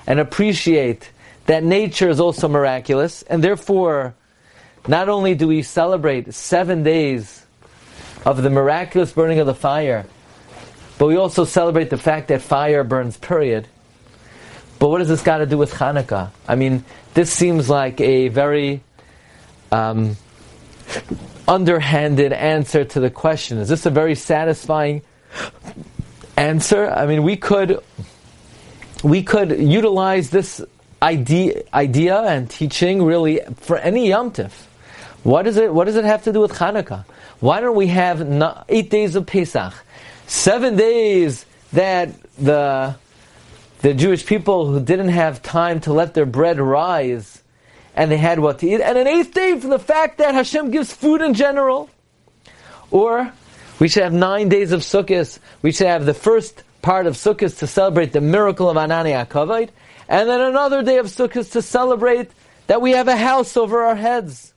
and 0.06 0.20
appreciate 0.20 1.10
that 1.46 1.64
nature 1.64 2.10
is 2.10 2.20
also 2.20 2.50
miraculous, 2.50 3.22
and 3.24 3.42
therefore, 3.42 4.14
not 4.88 5.10
only 5.10 5.36
do 5.36 5.48
we 5.48 5.62
celebrate 5.62 6.34
seven 6.34 6.84
days 6.84 7.46
of 8.26 8.42
the 8.42 8.50
miraculous 8.50 9.12
burning 9.12 9.40
of 9.40 9.48
the 9.48 9.56
fire, 9.56 10.06
but 10.98 11.08
we 11.08 11.18
also 11.18 11.46
celebrate 11.46 11.90
the 11.90 11.98
fact 11.98 12.30
that 12.30 12.42
fire 12.42 12.84
burns, 12.84 13.18
period. 13.18 13.68
But 14.80 14.90
what 14.90 15.00
does 15.00 15.08
this 15.08 15.22
got 15.22 15.38
to 15.38 15.46
do 15.46 15.58
with 15.58 15.74
Hanukkah? 15.74 16.32
I 16.48 16.56
mean, 16.56 16.84
this 17.14 17.32
seems 17.32 17.70
like 17.70 18.00
a 18.02 18.28
very 18.28 18.82
um, 19.72 20.18
underhanded 21.48 22.34
answer 22.34 22.84
to 22.84 23.00
the 23.00 23.10
question. 23.10 23.58
Is 23.58 23.70
this 23.70 23.86
a 23.86 23.90
very 23.90 24.16
satisfying 24.16 25.02
answer? 26.38 26.90
I 26.90 27.06
mean, 27.06 27.24
we 27.24 27.38
could 27.38 27.80
we 29.04 29.24
could 29.24 29.52
utilize 29.60 30.30
this 30.30 30.62
idea, 31.02 31.64
idea 31.74 32.22
and 32.22 32.50
teaching 32.50 33.04
really 33.04 33.40
for 33.58 33.78
any 33.78 34.10
Yom 34.10 34.32
Tif. 34.32 34.52
What, 35.26 35.48
is 35.48 35.58
it, 35.58 35.74
what 35.74 35.86
does 35.86 35.96
it 35.96 36.06
have 36.06 36.26
to 36.26 36.32
do 36.32 36.40
with 36.40 36.52
Hanukkah? 36.52 37.04
Why 37.40 37.60
don't 37.60 37.76
we 37.76 37.88
have 37.88 38.64
eight 38.70 38.92
days 38.92 39.16
of 39.16 39.26
Pesach? 39.26 39.74
Seven 40.28 40.76
days 40.76 41.48
that 41.74 42.10
the, 42.38 42.96
the 43.82 43.96
Jewish 43.96 44.24
people 44.24 44.68
who 44.68 44.80
didn't 44.80 45.10
have 45.10 45.42
time 45.42 45.80
to 45.82 45.94
let 45.94 46.14
their 46.14 46.28
bread 46.28 46.60
rise 46.60 47.42
and 47.96 48.12
they 48.12 48.18
had 48.18 48.38
what 48.38 48.60
to 48.60 48.68
eat, 48.68 48.82
and 48.82 49.00
an 49.00 49.08
eighth 49.08 49.34
day 49.34 49.60
for 49.60 49.68
the 49.68 49.80
fact 49.80 50.20
that 50.20 50.36
Hashem 50.36 50.70
gives 50.70 50.94
food 50.94 51.22
in 51.22 51.34
general. 51.34 51.90
Or 52.92 53.34
we 53.80 53.88
should 53.88 54.04
have 54.04 54.14
nine 54.14 54.48
days 54.48 54.74
of 54.74 54.82
Sukkot. 54.82 55.40
We 55.64 55.72
should 55.72 55.88
have 55.88 56.06
the 56.06 56.14
first 56.14 56.62
part 56.84 57.08
of 57.08 57.16
Sukkot 57.16 57.58
to 57.58 57.66
celebrate 57.66 58.14
the 58.14 58.22
miracle 58.22 58.70
of 58.70 58.78
Anani 58.78 59.26
Akavite, 59.26 59.70
and 60.08 60.30
then 60.30 60.40
another 60.40 60.84
day 60.84 61.00
of 61.00 61.08
Sukkot 61.08 61.52
to 61.54 61.64
celebrate 61.64 62.30
that 62.68 62.80
we 62.80 62.92
have 62.92 63.08
a 63.08 63.18
house 63.18 63.58
over 63.58 63.82
our 63.82 63.96
heads. 63.96 64.52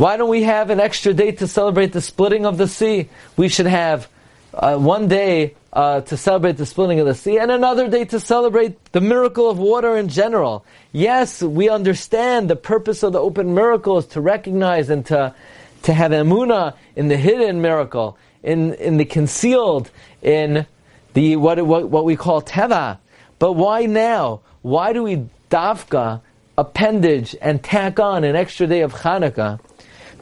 Why 0.00 0.16
don't 0.16 0.30
we 0.30 0.44
have 0.44 0.70
an 0.70 0.80
extra 0.80 1.12
day 1.12 1.32
to 1.32 1.46
celebrate 1.46 1.92
the 1.92 2.00
splitting 2.00 2.46
of 2.46 2.56
the 2.56 2.66
sea? 2.66 3.10
We 3.36 3.48
should 3.50 3.66
have 3.66 4.08
uh, 4.54 4.78
one 4.78 5.08
day 5.08 5.56
uh, 5.74 6.00
to 6.00 6.16
celebrate 6.16 6.56
the 6.56 6.64
splitting 6.64 7.00
of 7.00 7.06
the 7.06 7.14
sea, 7.14 7.36
and 7.36 7.50
another 7.50 7.86
day 7.86 8.06
to 8.06 8.18
celebrate 8.18 8.82
the 8.92 9.02
miracle 9.02 9.50
of 9.50 9.58
water 9.58 9.98
in 9.98 10.08
general. 10.08 10.64
Yes, 10.90 11.42
we 11.42 11.68
understand 11.68 12.48
the 12.48 12.56
purpose 12.56 13.02
of 13.02 13.12
the 13.12 13.20
open 13.20 13.54
miracle 13.54 13.98
is 13.98 14.06
to 14.06 14.22
recognize 14.22 14.88
and 14.88 15.04
to, 15.04 15.34
to 15.82 15.92
have 15.92 16.12
emuna 16.12 16.76
in 16.96 17.08
the 17.08 17.18
hidden 17.18 17.60
miracle 17.60 18.16
in, 18.42 18.72
in 18.72 18.96
the 18.96 19.04
concealed, 19.04 19.90
in 20.22 20.64
the 21.12 21.36
what, 21.36 21.62
what, 21.66 21.90
what 21.90 22.06
we 22.06 22.16
call 22.16 22.40
teva. 22.40 22.96
But 23.38 23.52
why 23.52 23.84
now? 23.84 24.40
Why 24.62 24.94
do 24.94 25.02
we 25.02 25.26
dafka, 25.50 26.22
appendage, 26.56 27.36
and 27.42 27.62
tack 27.62 28.00
on 28.00 28.24
an 28.24 28.34
extra 28.34 28.66
day 28.66 28.80
of 28.80 28.94
Hanukkah 28.94 29.60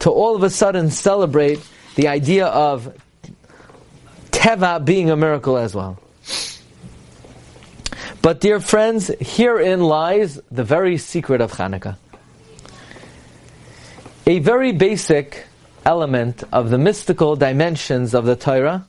to 0.00 0.10
all 0.10 0.36
of 0.36 0.42
a 0.42 0.50
sudden 0.50 0.90
celebrate 0.90 1.60
the 1.94 2.08
idea 2.08 2.46
of 2.46 2.94
teva 4.30 4.84
being 4.84 5.10
a 5.10 5.16
miracle 5.16 5.56
as 5.56 5.74
well? 5.74 5.98
But 8.20 8.40
dear 8.40 8.60
friends, 8.60 9.10
herein 9.20 9.80
lies 9.80 10.40
the 10.50 10.64
very 10.64 10.98
secret 10.98 11.40
of 11.40 11.52
Hanukkah. 11.52 11.96
A 14.26 14.40
very 14.40 14.72
basic 14.72 15.46
element 15.86 16.44
of 16.52 16.68
the 16.68 16.78
mystical 16.78 17.36
dimensions 17.36 18.14
of 18.14 18.26
the 18.26 18.36
Torah 18.36 18.86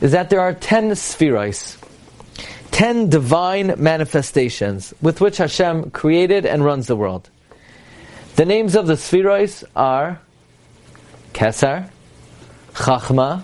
is 0.00 0.12
that 0.12 0.30
there 0.30 0.40
are 0.40 0.54
ten 0.54 0.94
spheres, 0.94 1.76
ten 2.70 3.10
divine 3.10 3.74
manifestations 3.76 4.94
with 5.02 5.20
which 5.20 5.36
Hashem 5.36 5.90
created 5.90 6.46
and 6.46 6.64
runs 6.64 6.86
the 6.86 6.96
world. 6.96 7.28
The 8.34 8.46
names 8.46 8.74
of 8.76 8.86
the 8.86 8.96
spheres 8.96 9.62
are 9.76 10.20
Kesar, 11.34 11.90
Chachma, 12.72 13.42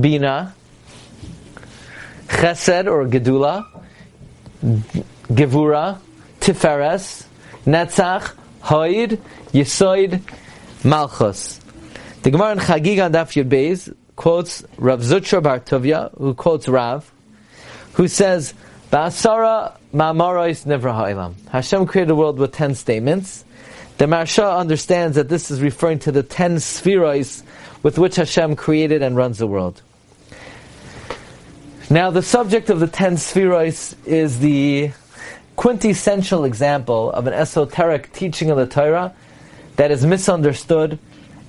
Bina, 0.00 0.54
Chesed 2.26 2.86
or 2.86 3.04
Gedula, 3.06 3.66
Gevura, 4.62 5.98
Tiferes, 6.40 7.26
Netzach, 7.66 8.34
Hoid, 8.62 9.18
Yisoid, 9.52 10.22
Malchus. 10.82 11.60
The 12.22 12.30
Gemara 12.30 12.52
in 12.52 12.58
Chagiga 12.60 13.10
Daf 13.10 13.36
Yud 13.36 13.94
quotes 14.16 14.64
Rav 14.78 15.00
Zutra 15.00 15.42
Bar 15.42 15.60
Tovia, 15.60 16.16
who 16.16 16.32
quotes 16.32 16.66
Rav, 16.66 17.12
who 17.94 18.08
says, 18.08 18.54
Ba'asara 18.90 19.76
ma'amarais 19.94 20.66
nevra 20.66 20.92
ha'ilam. 20.92 21.34
Hashem 21.50 21.86
created 21.86 22.08
the 22.08 22.16
world 22.16 22.38
with 22.38 22.50
ten 22.50 22.74
statements. 22.74 23.44
The 23.98 24.06
Maharsha 24.06 24.58
understands 24.58 25.14
that 25.14 25.28
this 25.28 25.50
is 25.52 25.62
referring 25.62 26.00
to 26.00 26.12
the 26.12 26.24
ten 26.24 26.58
spheres 26.58 27.44
with 27.84 27.98
which 27.98 28.16
Hashem 28.16 28.56
created 28.56 29.00
and 29.00 29.16
runs 29.16 29.38
the 29.38 29.46
world. 29.46 29.80
Now, 31.88 32.10
the 32.10 32.22
subject 32.22 32.68
of 32.68 32.80
the 32.80 32.88
ten 32.88 33.14
spheros 33.14 33.94
is 34.06 34.40
the 34.40 34.90
quintessential 35.54 36.44
example 36.44 37.12
of 37.12 37.28
an 37.28 37.32
esoteric 37.32 38.12
teaching 38.12 38.50
of 38.50 38.56
the 38.56 38.66
Torah 38.66 39.14
that 39.76 39.92
is 39.92 40.04
misunderstood 40.04 40.98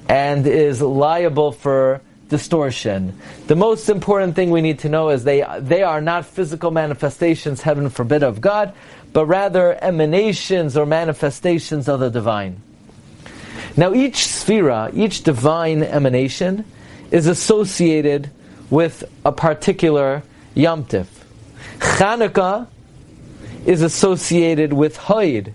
and 0.08 0.46
is 0.46 0.80
liable 0.80 1.52
for 1.52 2.02
distortion. 2.32 3.20
The 3.48 3.58
most 3.58 3.90
important 3.90 4.36
thing 4.36 4.50
we 4.50 4.62
need 4.62 4.80
to 4.80 4.90
know 4.90 5.10
is 5.10 5.26
they, 5.26 5.46
they 5.60 5.84
are 5.84 6.02
not 6.02 6.26
physical 6.26 6.72
manifestations, 6.72 7.62
heaven 7.62 7.90
forbid, 7.90 8.24
of 8.24 8.40
God, 8.40 8.74
but 9.12 9.26
rather 9.26 9.78
emanations 9.84 10.78
or 10.78 10.86
manifestations 10.86 11.90
of 11.90 12.00
the 12.00 12.10
divine. 12.10 12.62
Now, 13.76 13.94
each 13.94 14.16
sphera, 14.16 14.96
each 14.96 15.24
divine 15.24 15.84
emanation, 15.84 16.64
is 17.12 17.28
associated 17.28 18.32
with 18.70 19.04
a 19.26 19.34
particular 19.34 20.24
yomtiv. 20.56 21.08
Chanukah 21.80 22.68
is 23.66 23.82
associated 23.82 24.72
with 24.72 24.98
Hoid. 24.98 25.52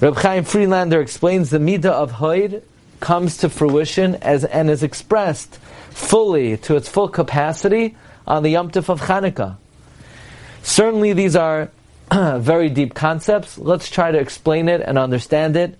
Reb 0.00 0.16
Chaim 0.16 0.44
Friedlander 0.44 1.00
explains 1.00 1.50
the 1.50 1.58
midah 1.58 1.86
of 1.86 2.12
Hoid 2.12 2.62
comes 3.00 3.38
to 3.38 3.48
fruition 3.48 4.16
as 4.16 4.44
and 4.44 4.70
is 4.70 4.82
expressed 4.82 5.58
fully 5.90 6.56
to 6.58 6.76
its 6.76 6.88
full 6.88 7.08
capacity 7.08 7.96
on 8.26 8.42
the 8.42 8.54
yomtiv 8.54 8.88
of 8.88 9.00
Chanukah. 9.00 9.56
Certainly, 10.62 11.14
these 11.14 11.36
are 11.36 11.70
very 12.12 12.68
deep 12.68 12.94
concepts. 12.94 13.58
Let's 13.58 13.90
try 13.90 14.10
to 14.10 14.18
explain 14.18 14.68
it 14.68 14.80
and 14.80 14.98
understand 14.98 15.56
it 15.56 15.78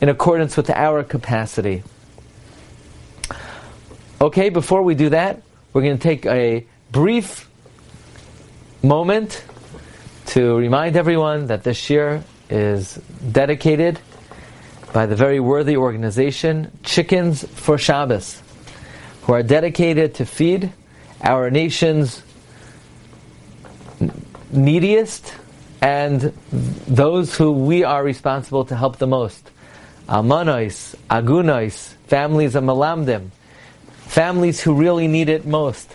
in 0.00 0.08
accordance 0.08 0.56
with 0.56 0.70
our 0.70 1.02
capacity. 1.02 1.82
Okay, 4.20 4.48
before 4.48 4.82
we 4.82 4.94
do 4.94 5.10
that, 5.10 5.42
we're 5.72 5.82
going 5.82 5.98
to 5.98 6.02
take 6.02 6.24
a 6.26 6.66
brief 6.90 7.48
moment 8.82 9.44
to 10.26 10.56
remind 10.56 10.96
everyone 10.96 11.46
that 11.48 11.64
this 11.64 11.90
year 11.90 12.24
is 12.48 12.94
dedicated 13.32 13.98
by 14.96 15.04
the 15.04 15.14
very 15.14 15.38
worthy 15.38 15.76
organization 15.76 16.70
Chickens 16.82 17.44
for 17.44 17.76
Shabbos, 17.76 18.40
who 19.24 19.34
are 19.34 19.42
dedicated 19.42 20.14
to 20.14 20.24
feed 20.24 20.72
our 21.20 21.50
nation's 21.50 22.22
neediest 24.50 25.34
and 25.82 26.32
those 26.88 27.36
who 27.36 27.52
we 27.52 27.84
are 27.84 28.02
responsible 28.02 28.64
to 28.64 28.74
help 28.74 28.96
the 28.96 29.06
most. 29.06 29.50
Almanois, 30.08 30.94
agunois, 31.10 31.92
families 32.06 32.54
of 32.54 32.64
malamdim, 32.64 33.28
families 34.06 34.62
who 34.62 34.72
really 34.72 35.08
need 35.08 35.28
it 35.28 35.44
most. 35.44 35.94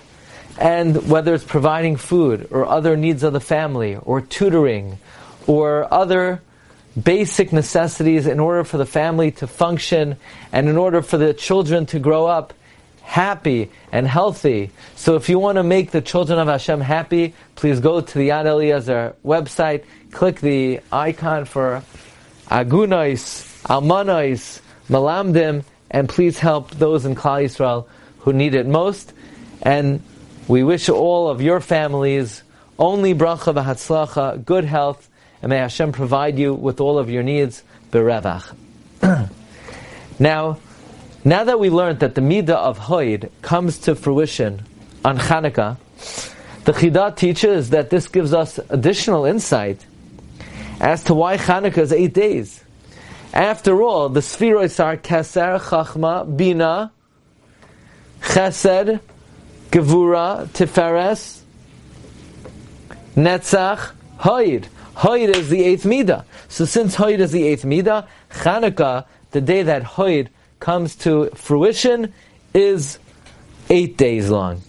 And 0.59 1.09
whether 1.09 1.33
it's 1.33 1.43
providing 1.43 1.95
food 1.95 2.49
or 2.51 2.67
other 2.67 2.95
needs 2.95 3.23
of 3.23 3.33
the 3.33 3.39
family 3.39 3.95
or 3.95 4.21
tutoring 4.21 4.99
or 5.47 5.91
other 5.91 6.43
basic 7.01 7.53
necessities 7.53 8.27
in 8.27 8.39
order 8.39 8.63
for 8.63 8.77
the 8.77 8.85
family 8.85 9.31
to 9.31 9.47
function 9.47 10.17
and 10.51 10.67
in 10.67 10.77
order 10.77 11.01
for 11.01 11.17
the 11.17 11.33
children 11.33 11.85
to 11.87 11.99
grow 11.99 12.25
up 12.25 12.53
happy 13.01 13.69
and 13.91 14.07
healthy. 14.07 14.71
So 14.95 15.15
if 15.15 15.27
you 15.27 15.39
want 15.39 15.57
to 15.57 15.63
make 15.63 15.91
the 15.91 16.01
children 16.01 16.39
of 16.39 16.47
Hashem 16.47 16.81
happy, 16.81 17.33
please 17.55 17.79
go 17.79 18.01
to 18.01 18.17
the 18.17 18.29
Yad 18.29 18.45
Eliezer 18.45 19.15
website, 19.25 19.83
click 20.11 20.39
the 20.39 20.79
icon 20.91 21.45
for 21.45 21.83
Agunois, 22.49 23.43
Almanais, 23.63 24.61
Malamdim, 24.89 25.63
and 25.89 26.07
please 26.07 26.39
help 26.39 26.71
those 26.71 27.05
in 27.05 27.15
Klal 27.15 27.43
Yisrael 27.43 27.87
who 28.19 28.33
need 28.33 28.55
it 28.55 28.65
most. 28.65 29.13
And 29.61 30.01
we 30.47 30.63
wish 30.63 30.89
all 30.89 31.29
of 31.29 31.41
your 31.41 31.59
families 31.59 32.43
only 32.79 33.13
bracha 33.13 33.53
v'hatzlacha, 33.53 34.43
good 34.45 34.65
health, 34.65 35.09
and 35.41 35.49
may 35.49 35.57
Hashem 35.57 35.91
provide 35.91 36.37
you 36.37 36.53
with 36.53 36.79
all 36.79 36.97
of 36.97 37.09
your 37.09 37.23
needs, 37.23 37.63
berevach. 37.91 38.55
now, 40.19 40.59
now 41.23 41.43
that 41.43 41.59
we 41.59 41.69
learned 41.69 41.99
that 41.99 42.15
the 42.15 42.21
midah 42.21 42.49
of 42.49 42.77
Hoid 42.77 43.29
comes 43.41 43.79
to 43.79 43.95
fruition 43.95 44.61
on 45.03 45.17
Chanukah, 45.17 45.77
the 46.65 46.73
Chidah 46.73 47.15
teaches 47.15 47.71
that 47.71 47.89
this 47.89 48.07
gives 48.07 48.33
us 48.33 48.59
additional 48.69 49.25
insight 49.25 49.83
as 50.79 51.03
to 51.05 51.15
why 51.15 51.37
Chanukah 51.37 51.79
is 51.79 51.91
eight 51.91 52.13
days. 52.13 52.63
After 53.33 53.81
all, 53.81 54.09
the 54.09 54.19
spheroids 54.19 54.83
are 54.83 54.97
Keser, 54.97 55.59
Chachma, 55.59 56.37
Bina, 56.37 56.91
Chesed, 58.21 58.99
Gevura, 59.71 60.47
Tiferes, 60.47 61.41
Netzach, 63.15 63.91
Hoid. 64.19 64.67
Hoid 64.95 65.35
is 65.35 65.49
the 65.49 65.63
eighth 65.63 65.83
midah. 65.83 66.25
So 66.49 66.65
since 66.65 66.95
Hoyd 66.95 67.19
is 67.19 67.31
the 67.31 67.47
eighth 67.47 67.63
midah, 67.63 68.07
Chanukah, 68.31 69.05
the 69.31 69.41
day 69.41 69.63
that 69.63 69.83
Hoyd 69.83 70.29
comes 70.59 70.95
to 70.97 71.29
fruition, 71.35 72.13
is 72.53 72.99
eight 73.69 73.97
days 73.97 74.29
long. 74.29 74.61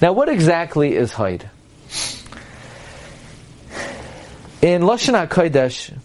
Now, 0.00 0.12
what 0.12 0.28
exactly 0.28 0.94
is 0.94 1.12
Hoyd? 1.12 1.48
In 4.62 4.82
Lashon 4.82 5.26
HaKodesh, 5.26 5.96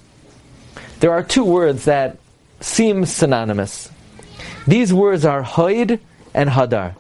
there 1.00 1.12
are 1.12 1.24
two 1.24 1.44
words 1.44 1.86
that 1.86 2.18
seem 2.60 3.06
synonymous. 3.06 3.90
These 4.68 4.94
words 4.94 5.26
are 5.26 5.42
Hoyd 5.42 6.00
and 6.34 6.50
Hadar. 6.50 6.96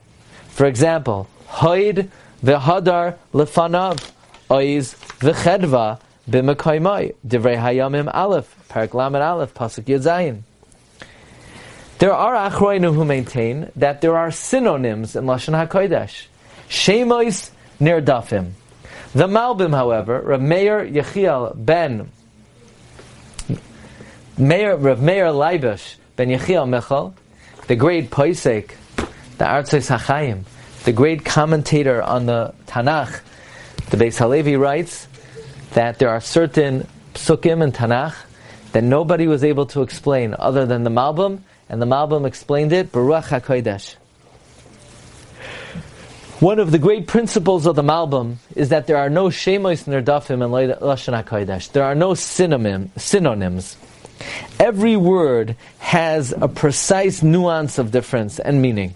For 0.47 0.65
example, 0.65 1.27
Hoid 1.47 2.09
v'Hadar 2.43 3.17
lefanav, 3.33 4.11
Oiz 4.49 4.95
v'Chedva 5.19 5.99
Divrei 6.29 7.57
Hayamim 7.57 8.09
Aleph, 8.13 8.55
Aleph, 8.75 9.53
Pasuk. 9.53 10.43
There 11.97 12.13
are 12.13 12.49
Achroinu 12.49 12.93
who 12.93 13.05
maintain 13.05 13.71
that 13.75 14.01
there 14.01 14.17
are 14.17 14.31
synonyms 14.31 15.15
in 15.15 15.25
Lashon 15.25 15.67
HaKodesh. 15.67 16.25
Shemois 16.67 17.51
Nirdafim. 17.79 18.53
The 19.13 19.27
Malbim, 19.27 19.75
however, 19.75 20.21
Rav 20.21 20.41
Meir 20.41 20.87
Yechiel 20.87 21.53
ben 21.55 22.09
Meir, 24.37 24.75
Rav 24.77 25.01
Meir 25.01 25.25
Leibush 25.25 25.95
ben 26.15 26.29
Yechiel 26.29 26.67
Michal, 26.67 27.13
the 27.67 27.75
great 27.75 28.09
Poisek, 28.09 28.71
the 29.37 29.45
Artzos 29.45 29.95
HaChaim, 29.95 30.43
the 30.85 30.93
great 30.93 31.25
commentator 31.25 32.01
on 32.01 32.25
the 32.25 32.53
Tanakh, 32.67 33.21
the 33.89 33.97
Beis 33.97 34.17
Halevi 34.17 34.55
writes 34.55 35.07
that 35.73 35.99
there 35.99 36.09
are 36.09 36.21
certain 36.21 36.87
psukim 37.13 37.63
in 37.63 37.71
Tanakh 37.71 38.15
that 38.71 38.83
nobody 38.83 39.27
was 39.27 39.43
able 39.43 39.65
to 39.67 39.81
explain 39.81 40.35
other 40.39 40.65
than 40.65 40.83
the 40.83 40.89
Malbim, 40.89 41.39
and 41.69 41.81
the 41.81 41.85
Malbim 41.85 42.25
explained 42.25 42.73
it, 42.73 42.91
Baruch 42.91 43.25
HaKodesh. 43.25 43.95
One 46.39 46.57
of 46.57 46.71
the 46.71 46.79
great 46.79 47.05
principles 47.05 47.65
of 47.67 47.75
the 47.75 47.83
Malbim 47.83 48.37
is 48.55 48.69
that 48.69 48.87
there 48.87 48.97
are 48.97 49.09
no 49.09 49.27
Shemois 49.27 49.85
Nerdafim 49.85 50.43
in 50.43 50.49
Lashon 50.79 51.23
HaKodesh. 51.23 51.71
There 51.71 51.83
are 51.83 51.93
no 51.93 52.13
synonyms. 52.15 53.77
Every 54.59 54.97
word 54.97 55.55
has 55.79 56.31
a 56.31 56.47
precise 56.47 57.21
nuance 57.21 57.77
of 57.77 57.91
difference 57.91 58.39
and 58.39 58.61
meaning. 58.61 58.95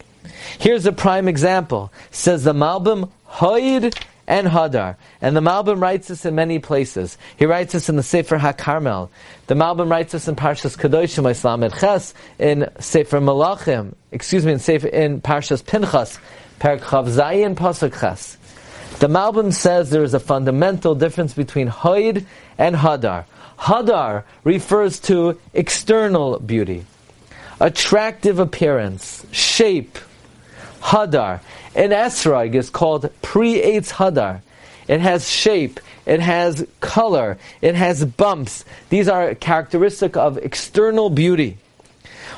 Here's 0.58 0.86
a 0.86 0.92
prime 0.92 1.28
example. 1.28 1.92
Says 2.12 2.44
the 2.44 2.54
Malbim, 2.54 3.10
Hoid 3.30 3.96
and 4.28 4.48
Hadar. 4.48 4.96
And 5.22 5.36
the 5.36 5.42
Malbim 5.42 5.82
writes 5.82 6.08
this 6.08 6.26
in 6.26 6.36
many 6.36 6.60
places. 6.60 7.18
He 7.38 7.46
writes 7.46 7.74
this 7.74 7.90
in 7.90 7.96
the 7.96 8.04
Sefer 8.04 8.38
HaKarmel. 8.38 9.10
The 9.48 9.56
Malbim 9.56 9.90
writes 9.90 10.14
this 10.14 10.28
in 10.28 10.36
Parshas 10.36 10.78
Kedoshim 10.78 11.30
Islam 11.30 11.62
Ches, 11.72 12.14
in 12.40 12.70
Sefer 12.80 13.20
Malachim, 13.20 13.94
excuse 14.12 14.46
me, 14.46 14.54
in 14.54 14.60
Sefer 14.60 14.88
in 14.88 15.22
Parshas 15.22 15.66
Pinchas, 15.66 16.20
Chav 16.60 16.80
Zayin 16.80 17.56
Pasuk 17.56 18.00
Ches. 18.00 18.38
The 19.00 19.08
Malbim 19.08 19.54
says 19.54 19.90
there 19.90 20.04
is 20.04 20.14
a 20.14 20.20
fundamental 20.20 20.96
difference 20.96 21.34
between 21.34 21.68
Hoid 21.68 22.26
and 22.58 22.76
Hadar. 22.76 23.26
Hadar 23.60 24.24
refers 24.44 25.00
to 25.02 25.40
external 25.54 26.40
beauty, 26.40 26.86
attractive 27.60 28.40
appearance, 28.40 29.26
shape. 29.32 29.98
Hadar. 30.82 31.42
An 31.76 31.90
esrog 31.90 32.56
is 32.56 32.70
called 32.70 33.10
pre-eitz 33.22 33.92
hadar. 33.92 34.42
It 34.88 35.02
has 35.02 35.30
shape, 35.30 35.80
it 36.06 36.22
has 36.22 36.66
color, 36.80 37.38
it 37.62 37.76
has 37.76 38.06
bumps. 38.06 38.64
These 38.90 39.10
are 39.10 39.36
characteristic 39.36 40.16
of 40.16 40.38
external 40.38 41.10
beauty. 41.10 41.58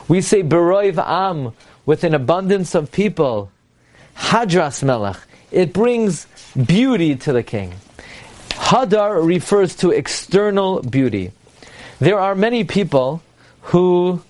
We 0.07 0.21
say 0.21 0.41
beroiv 0.41 0.97
am 0.97 1.53
with 1.85 2.03
an 2.03 2.15
abundance 2.15 2.73
of 2.73 2.91
people. 2.91 3.51
Hadras 4.15 4.81
melech. 4.83 5.17
It 5.51 5.71
brings 5.71 6.25
beauty 6.55 7.15
to 7.17 7.33
the 7.33 7.43
king. 7.43 7.73
Hadar 8.49 9.25
refers 9.25 9.75
to 9.77 9.91
external 9.91 10.81
beauty. 10.81 11.31
There 11.99 12.19
are 12.19 12.33
many 12.35 12.63
people 12.63 13.21
who, 13.61 14.21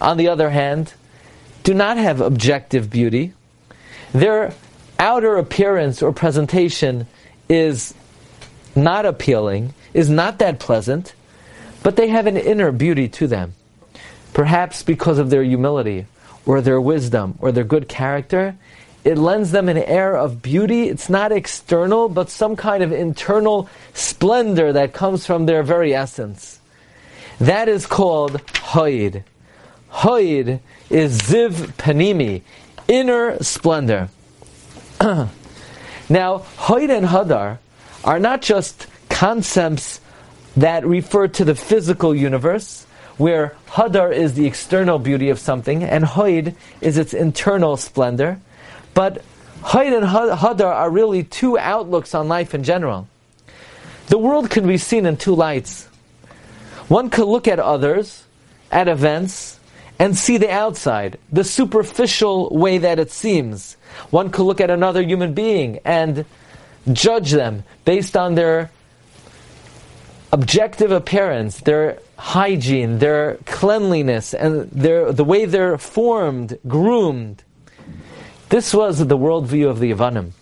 on 0.00 0.16
the 0.16 0.28
other 0.28 0.50
hand, 0.50 0.94
do 1.62 1.74
not 1.74 1.96
have 1.98 2.20
objective 2.20 2.90
beauty. 2.90 3.32
Their 4.14 4.54
outer 4.98 5.36
appearance 5.36 6.00
or 6.00 6.12
presentation 6.12 7.08
is 7.48 7.92
not 8.76 9.04
appealing, 9.04 9.74
is 9.92 10.08
not 10.08 10.38
that 10.38 10.60
pleasant, 10.60 11.14
but 11.82 11.96
they 11.96 12.08
have 12.08 12.28
an 12.28 12.36
inner 12.36 12.70
beauty 12.70 13.08
to 13.08 13.26
them. 13.26 13.54
Perhaps 14.32 14.84
because 14.84 15.18
of 15.18 15.30
their 15.30 15.42
humility, 15.42 16.06
or 16.46 16.60
their 16.60 16.80
wisdom, 16.80 17.36
or 17.40 17.50
their 17.50 17.64
good 17.64 17.88
character, 17.88 18.56
it 19.02 19.18
lends 19.18 19.50
them 19.50 19.68
an 19.68 19.78
air 19.78 20.16
of 20.16 20.40
beauty. 20.40 20.88
It's 20.88 21.10
not 21.10 21.32
external, 21.32 22.08
but 22.08 22.30
some 22.30 22.54
kind 22.54 22.84
of 22.84 22.92
internal 22.92 23.68
splendor 23.94 24.72
that 24.72 24.94
comes 24.94 25.26
from 25.26 25.46
their 25.46 25.64
very 25.64 25.92
essence. 25.92 26.60
That 27.40 27.68
is 27.68 27.84
called 27.84 28.40
Hoid. 28.44 29.24
Hoid 29.90 30.60
is 30.88 31.20
Ziv 31.20 31.52
Panimi, 31.76 32.42
inner 32.88 33.42
splendor. 33.42 34.08
now, 35.00 35.28
Hoid 36.08 36.96
and 36.96 37.06
Hadar 37.06 37.58
are 38.04 38.18
not 38.18 38.42
just 38.42 38.86
concepts 39.08 40.00
that 40.56 40.86
refer 40.86 41.28
to 41.28 41.44
the 41.44 41.54
physical 41.54 42.14
universe, 42.14 42.86
where 43.16 43.56
Hadar 43.68 44.12
is 44.12 44.34
the 44.34 44.46
external 44.46 44.98
beauty 44.98 45.30
of 45.30 45.38
something, 45.38 45.82
and 45.82 46.04
Hoid 46.04 46.54
is 46.80 46.98
its 46.98 47.14
internal 47.14 47.76
splendor. 47.76 48.40
But 48.92 49.22
Hoid 49.62 49.96
and 49.96 50.06
Hadar 50.06 50.72
are 50.72 50.90
really 50.90 51.24
two 51.24 51.58
outlooks 51.58 52.14
on 52.14 52.28
life 52.28 52.54
in 52.54 52.64
general. 52.64 53.08
The 54.08 54.18
world 54.18 54.50
can 54.50 54.66
be 54.66 54.76
seen 54.76 55.06
in 55.06 55.16
two 55.16 55.34
lights. 55.34 55.84
One 56.88 57.08
could 57.08 57.26
look 57.26 57.48
at 57.48 57.58
others, 57.58 58.24
at 58.70 58.88
events, 58.88 59.58
and 59.98 60.16
see 60.16 60.36
the 60.36 60.50
outside, 60.50 61.18
the 61.32 61.44
superficial 61.44 62.50
way 62.50 62.78
that 62.78 62.98
it 62.98 63.10
seems. 63.10 63.76
One 64.10 64.30
could 64.30 64.44
look 64.44 64.60
at 64.60 64.70
another 64.70 65.02
human 65.02 65.34
being 65.34 65.78
and 65.84 66.24
judge 66.92 67.30
them 67.30 67.64
based 67.84 68.16
on 68.16 68.34
their 68.34 68.70
objective 70.32 70.90
appearance, 70.90 71.60
their 71.60 71.98
hygiene, 72.18 72.98
their 72.98 73.36
cleanliness, 73.46 74.34
and 74.34 74.68
their, 74.70 75.12
the 75.12 75.24
way 75.24 75.44
they're 75.44 75.78
formed, 75.78 76.58
groomed. 76.66 77.44
This 78.48 78.74
was 78.74 78.98
the 78.98 79.16
worldview 79.16 79.68
of 79.68 79.78
the 79.78 79.92
Yavanim. 79.92 80.32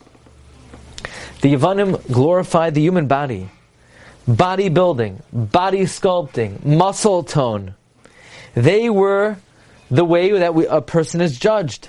The 1.42 1.54
Yavanim 1.54 2.10
glorified 2.10 2.74
the 2.74 2.80
human 2.80 3.06
body, 3.06 3.50
bodybuilding, 4.28 5.22
body 5.32 5.82
sculpting, 5.82 6.64
muscle 6.64 7.22
tone. 7.22 7.74
They 8.54 8.90
were 8.90 9.36
the 9.90 10.04
way 10.04 10.38
that 10.38 10.54
we, 10.54 10.66
a 10.66 10.80
person 10.80 11.20
is 11.20 11.38
judged. 11.38 11.88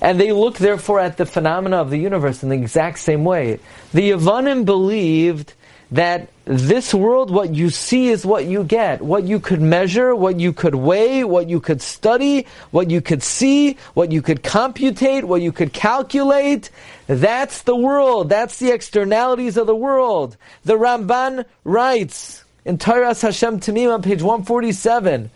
And 0.00 0.20
they 0.20 0.32
look, 0.32 0.58
therefore, 0.58 1.00
at 1.00 1.16
the 1.16 1.26
phenomena 1.26 1.78
of 1.78 1.90
the 1.90 1.98
universe 1.98 2.42
in 2.42 2.50
the 2.50 2.56
exact 2.56 3.00
same 3.00 3.24
way. 3.24 3.58
The 3.92 4.10
Yavanim 4.12 4.64
believed 4.64 5.54
that 5.90 6.28
this 6.44 6.92
world, 6.92 7.30
what 7.30 7.54
you 7.54 7.70
see 7.70 8.08
is 8.08 8.24
what 8.24 8.44
you 8.44 8.62
get. 8.62 9.02
What 9.02 9.24
you 9.24 9.40
could 9.40 9.60
measure, 9.60 10.14
what 10.14 10.38
you 10.38 10.52
could 10.52 10.74
weigh, 10.74 11.24
what 11.24 11.48
you 11.48 11.60
could 11.60 11.82
study, 11.82 12.46
what 12.70 12.90
you 12.90 13.00
could 13.00 13.22
see, 13.22 13.76
what 13.94 14.12
you 14.12 14.22
could 14.22 14.42
computate, 14.42 15.24
what 15.24 15.42
you 15.42 15.52
could 15.52 15.72
calculate. 15.72 16.70
That's 17.06 17.62
the 17.62 17.76
world. 17.76 18.28
That's 18.28 18.58
the 18.58 18.70
externalities 18.70 19.56
of 19.56 19.66
the 19.66 19.76
world. 19.76 20.36
The 20.64 20.74
Ramban 20.74 21.44
writes 21.64 22.44
in 22.64 22.78
Toras 22.78 23.22
Hashem 23.22 23.60
Tamim 23.60 23.92
on 23.92 24.02
page 24.02 24.22
147, 24.22 25.30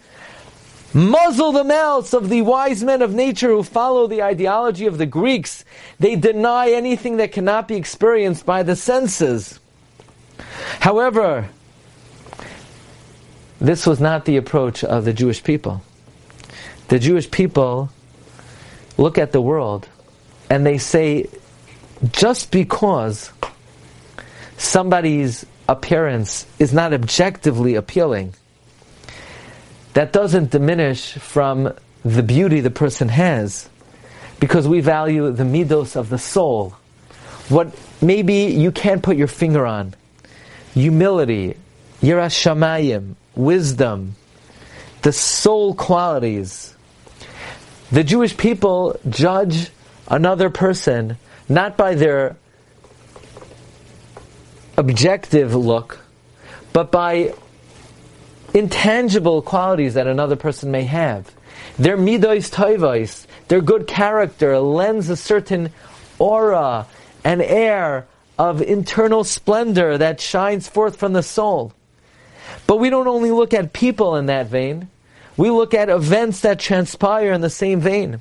Muzzle 0.94 1.52
the 1.52 1.64
mouths 1.64 2.12
of 2.12 2.28
the 2.28 2.42
wise 2.42 2.82
men 2.82 3.00
of 3.00 3.14
nature 3.14 3.48
who 3.48 3.62
follow 3.62 4.06
the 4.06 4.22
ideology 4.22 4.86
of 4.86 4.98
the 4.98 5.06
Greeks. 5.06 5.64
They 5.98 6.16
deny 6.16 6.70
anything 6.70 7.16
that 7.16 7.32
cannot 7.32 7.66
be 7.66 7.76
experienced 7.76 8.44
by 8.44 8.62
the 8.62 8.76
senses. 8.76 9.58
However, 10.80 11.48
this 13.60 13.86
was 13.86 14.00
not 14.00 14.24
the 14.24 14.36
approach 14.36 14.84
of 14.84 15.04
the 15.04 15.12
Jewish 15.12 15.42
people. 15.42 15.82
The 16.88 16.98
Jewish 16.98 17.30
people 17.30 17.90
look 18.98 19.16
at 19.16 19.32
the 19.32 19.40
world 19.40 19.88
and 20.50 20.66
they 20.66 20.76
say, 20.76 21.28
just 22.10 22.50
because 22.50 23.30
somebody's 24.58 25.46
appearance 25.68 26.44
is 26.58 26.74
not 26.74 26.92
objectively 26.92 27.76
appealing, 27.76 28.34
that 29.94 30.12
doesn't 30.12 30.50
diminish 30.50 31.12
from 31.14 31.74
the 32.04 32.22
beauty 32.22 32.60
the 32.60 32.70
person 32.70 33.08
has, 33.08 33.68
because 34.40 34.66
we 34.66 34.80
value 34.80 35.30
the 35.30 35.44
midos 35.44 35.96
of 35.96 36.08
the 36.08 36.18
soul. 36.18 36.74
What 37.48 37.76
maybe 38.00 38.46
you 38.46 38.72
can't 38.72 39.02
put 39.02 39.16
your 39.16 39.28
finger 39.28 39.66
on 39.66 39.94
humility, 40.74 41.56
yiras 42.00 42.34
shamayim, 42.34 43.14
wisdom, 43.34 44.16
the 45.02 45.12
soul 45.12 45.74
qualities. 45.74 46.74
The 47.90 48.02
Jewish 48.04 48.36
people 48.36 48.98
judge 49.08 49.70
another 50.08 50.48
person 50.50 51.18
not 51.48 51.76
by 51.76 51.94
their 51.94 52.36
objective 54.76 55.54
look, 55.54 56.00
but 56.72 56.90
by 56.90 57.34
intangible 58.54 59.42
qualities 59.42 59.94
that 59.94 60.06
another 60.06 60.36
person 60.36 60.70
may 60.70 60.84
have. 60.84 61.32
Their 61.78 61.96
midos 61.96 62.50
toivos, 62.50 63.26
their 63.48 63.60
good 63.60 63.86
character 63.86 64.58
lends 64.58 65.08
a 65.08 65.16
certain 65.16 65.70
aura 66.18 66.86
and 67.24 67.40
air 67.42 68.06
of 68.38 68.62
internal 68.62 69.24
splendor 69.24 69.98
that 69.98 70.20
shines 70.20 70.68
forth 70.68 70.96
from 70.96 71.12
the 71.12 71.22
soul. 71.22 71.72
But 72.66 72.76
we 72.76 72.90
don't 72.90 73.08
only 73.08 73.30
look 73.30 73.54
at 73.54 73.72
people 73.72 74.16
in 74.16 74.26
that 74.26 74.46
vein, 74.46 74.88
we 75.36 75.50
look 75.50 75.74
at 75.74 75.88
events 75.88 76.40
that 76.40 76.58
transpire 76.58 77.32
in 77.32 77.40
the 77.40 77.50
same 77.50 77.80
vein. 77.80 78.20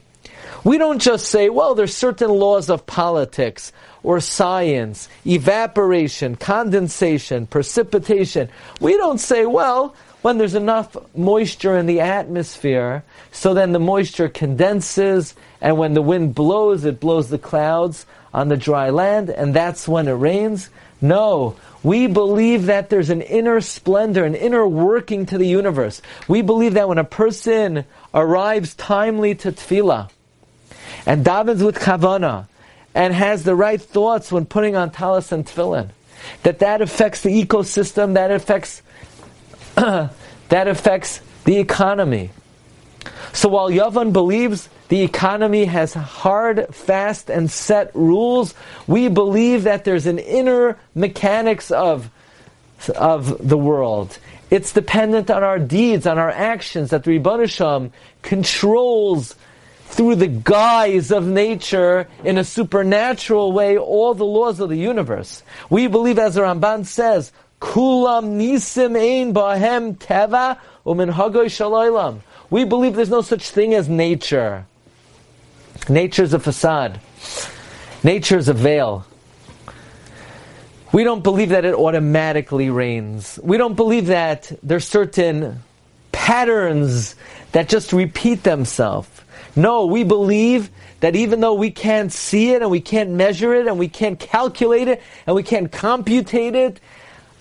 We 0.64 0.78
don't 0.78 1.02
just 1.02 1.28
say, 1.28 1.50
well, 1.50 1.76
there's 1.76 1.96
certain 1.96 2.30
laws 2.30 2.70
of 2.70 2.86
politics 2.86 3.74
or 4.04 4.20
science, 4.20 5.10
evaporation, 5.26 6.36
condensation, 6.36 7.48
precipitation. 7.48 8.50
We 8.80 8.96
don't 8.96 9.20
say, 9.20 9.46
well, 9.46 9.96
when 10.22 10.38
there's 10.38 10.56
enough 10.56 10.96
moisture 11.16 11.78
in 11.78 11.86
the 11.86 12.02
atmosphere, 12.02 13.04
so 13.32 13.54
then 13.54 13.72
the 13.72 13.80
moisture 13.80 14.30
condenses, 14.30 15.36
and 15.60 15.78
when 15.78 15.94
the 15.94 16.02
wind 16.02 16.36
blows, 16.36 16.86
it 16.86 17.00
blows 17.00 17.30
the 17.30 17.38
clouds 17.38 18.06
on 18.34 18.48
the 18.48 18.58
dry 18.58 18.90
land, 18.90 19.30
and 19.30 19.54
that's 19.54 19.88
when 19.88 20.08
it 20.08 20.14
rains. 20.14 20.70
No, 21.02 21.56
we 21.84 22.06
believe 22.06 22.68
that 22.68 22.90
there's 22.90 23.10
an 23.10 23.22
inner 23.24 23.60
splendor, 23.60 24.24
an 24.24 24.36
inner 24.36 24.68
working 24.68 25.26
to 25.28 25.38
the 25.38 25.48
universe. 25.48 26.02
We 26.28 26.44
believe 26.44 26.76
that 26.76 26.88
when 26.88 27.00
a 27.00 27.04
person 27.04 27.86
arrives 28.14 28.76
timely 28.76 29.34
to 29.36 29.52
tefillah 29.52 30.12
and 31.08 31.26
davens 31.26 31.66
with 31.66 31.80
kavana 31.80 32.46
and 32.94 33.14
has 33.14 33.44
the 33.44 33.56
right 33.56 33.82
thoughts 33.82 34.32
when 34.32 34.46
putting 34.46 34.76
on 34.76 34.92
talis 34.92 35.32
and 35.32 35.46
tefillin, 35.46 35.90
that 36.44 36.60
that 36.60 36.82
affects 36.82 37.22
the 37.22 37.30
ecosystem, 37.30 38.14
that 38.14 38.30
affects 38.30 38.84
that 40.50 40.68
affects 40.68 41.22
the 41.46 41.58
economy. 41.58 42.32
So 43.34 43.50
while 43.50 43.70
Yavan 43.70 44.14
believes 44.14 44.70
the 44.92 45.04
economy 45.04 45.64
has 45.64 45.94
hard, 45.94 46.76
fast, 46.76 47.30
and 47.30 47.50
set 47.50 47.96
rules. 47.96 48.54
We 48.88 49.08
believe 49.08 49.64
that 49.64 49.86
there's 49.86 50.06
an 50.06 50.20
inner 50.20 50.78
mechanics 50.94 51.72
of, 51.72 52.10
of 52.94 53.48
the 53.48 53.58
world. 53.58 54.20
It's 54.50 54.74
dependent 54.74 55.32
on 55.32 55.46
our 55.46 55.60
deeds, 55.60 56.06
on 56.06 56.20
our 56.20 56.30
actions, 56.30 56.90
that 56.90 57.06
the 57.06 57.18
Rebbeinu 57.18 57.90
controls 58.22 59.36
through 59.86 60.16
the 60.16 60.28
guise 60.28 61.10
of 61.10 61.26
nature 61.26 62.10
in 62.26 62.38
a 62.38 62.44
supernatural 62.44 63.54
way 63.54 63.78
all 63.78 64.14
the 64.14 64.26
laws 64.26 64.60
of 64.60 64.68
the 64.68 64.76
universe. 64.76 65.42
We 65.70 65.88
believe, 65.88 66.20
as 66.20 66.36
the 66.36 66.42
Ramban 66.42 66.86
says, 66.86 67.32
Kulam 67.62 68.38
nisim 68.38 68.98
ein 69.00 69.34
bahem 69.34 69.96
teva 69.96 70.58
shalaylam. 70.86 72.20
We 72.50 72.66
believe 72.66 72.96
there's 72.96 73.10
no 73.10 73.22
such 73.22 73.52
thing 73.52 73.74
as 73.74 73.88
nature. 73.88 74.66
Nature 75.88 76.24
is 76.24 76.34
a 76.34 76.40
facade. 76.40 77.00
Nature 78.04 78.38
is 78.38 78.50
a 78.50 78.54
veil. 78.54 79.06
We 80.92 81.04
don't 81.04 81.24
believe 81.24 81.50
that 81.50 81.64
it 81.64 81.74
automatically 81.74 82.70
rains. 82.70 83.40
We 83.42 83.58
don't 83.58 83.76
believe 83.76 84.08
that 84.08 84.52
there's 84.62 84.86
certain 84.86 85.64
patterns 86.12 87.16
that 87.54 87.70
just 87.70 87.94
repeat 87.94 88.44
themselves. 88.44 89.10
No, 89.56 89.86
we 89.86 90.04
believe 90.04 90.70
that 91.00 91.16
even 91.16 91.40
though 91.40 91.54
we 91.54 91.72
can't 91.72 92.12
see 92.12 92.52
it 92.52 92.62
and 92.62 92.72
we 92.72 92.82
can't 92.82 93.12
measure 93.12 93.54
it 93.54 93.68
and 93.68 93.80
we 93.80 93.88
can't 93.88 94.20
calculate 94.20 94.88
it 94.88 95.02
and 95.26 95.36
we 95.36 95.44
can't 95.44 95.72
computate 95.72 96.56
it, 96.56 96.80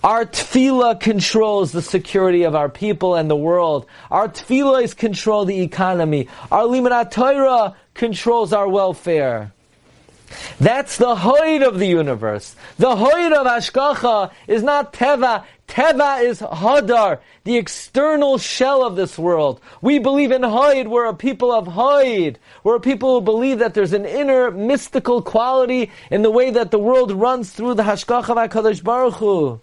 Our 0.03 0.25
tefillah 0.25 0.99
controls 0.99 1.71
the 1.71 1.83
security 1.83 2.43
of 2.43 2.55
our 2.55 2.69
people 2.69 3.13
and 3.15 3.29
the 3.29 3.35
world. 3.35 3.85
Our 4.09 4.29
tefillahs 4.29 4.97
control 4.97 5.45
the 5.45 5.61
economy. 5.61 6.27
Our 6.51 6.63
limanat 6.63 7.11
Torah 7.11 7.75
controls 7.93 8.51
our 8.51 8.67
welfare. 8.67 9.51
That's 10.59 10.97
the 10.97 11.13
height 11.13 11.61
of 11.61 11.77
the 11.77 11.85
universe. 11.85 12.55
The 12.79 12.95
height 12.95 13.31
of 13.31 13.45
Ashkacha 13.45 14.31
is 14.47 14.63
not 14.63 14.91
Teva. 14.93 15.43
Teva 15.67 16.23
is 16.23 16.39
Hadar, 16.39 17.19
the 17.43 17.57
external 17.57 18.37
shell 18.37 18.83
of 18.83 18.95
this 18.95 19.19
world. 19.19 19.61
We 19.81 19.99
believe 19.99 20.31
in 20.31 20.43
Haid. 20.43 20.87
We're 20.87 21.05
a 21.05 21.13
people 21.13 21.51
of 21.51 21.67
Haid. 21.67 22.39
We're 22.63 22.77
a 22.77 22.81
people 22.81 23.19
who 23.19 23.21
believe 23.21 23.59
that 23.59 23.75
there's 23.75 23.93
an 23.93 24.05
inner 24.05 24.49
mystical 24.49 25.21
quality 25.21 25.91
in 26.09 26.23
the 26.23 26.31
way 26.31 26.49
that 26.49 26.71
the 26.71 26.79
world 26.79 27.11
runs 27.11 27.51
through 27.51 27.75
the 27.75 27.83
Hashkacha 27.83 28.29
of 28.29 28.49
HaKadosh 28.49 28.83
Baruch 28.83 29.13
Hu. 29.15 29.59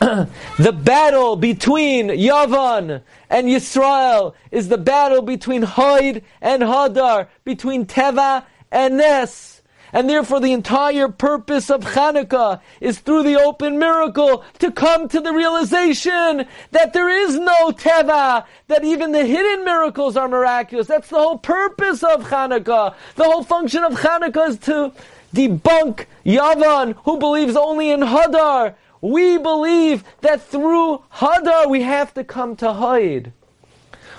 the 0.58 0.72
battle 0.72 1.36
between 1.36 2.08
Yavan 2.08 3.02
and 3.28 3.46
Yisrael 3.48 4.32
is 4.50 4.68
the 4.68 4.78
battle 4.78 5.20
between 5.20 5.62
Hoid 5.62 6.22
and 6.40 6.62
Hadar, 6.62 7.28
between 7.44 7.84
Teva 7.84 8.44
and 8.72 8.96
Nes. 8.96 9.60
And 9.92 10.08
therefore 10.08 10.40
the 10.40 10.54
entire 10.54 11.08
purpose 11.08 11.68
of 11.68 11.82
Hanukkah 11.82 12.62
is 12.80 13.00
through 13.00 13.24
the 13.24 13.38
open 13.38 13.78
miracle 13.78 14.42
to 14.60 14.72
come 14.72 15.06
to 15.08 15.20
the 15.20 15.34
realization 15.34 16.46
that 16.70 16.94
there 16.94 17.10
is 17.10 17.38
no 17.38 17.70
Teva, 17.70 18.46
that 18.68 18.84
even 18.84 19.12
the 19.12 19.26
hidden 19.26 19.66
miracles 19.66 20.16
are 20.16 20.28
miraculous. 20.28 20.86
That's 20.86 21.08
the 21.08 21.16
whole 21.16 21.38
purpose 21.38 22.02
of 22.02 22.24
Hanukkah. 22.24 22.94
The 23.16 23.24
whole 23.24 23.44
function 23.44 23.84
of 23.84 24.00
Hanukkah 24.00 24.48
is 24.48 24.58
to 24.60 24.92
debunk 25.34 26.06
Yavan, 26.24 26.94
who 27.04 27.18
believes 27.18 27.54
only 27.54 27.90
in 27.90 28.00
Hadar, 28.00 28.76
we 29.00 29.38
believe 29.38 30.04
that 30.20 30.42
through 30.42 31.02
Hadar 31.12 31.68
we 31.68 31.82
have 31.82 32.12
to 32.14 32.24
come 32.24 32.56
to 32.56 32.72
Haid. 32.72 33.32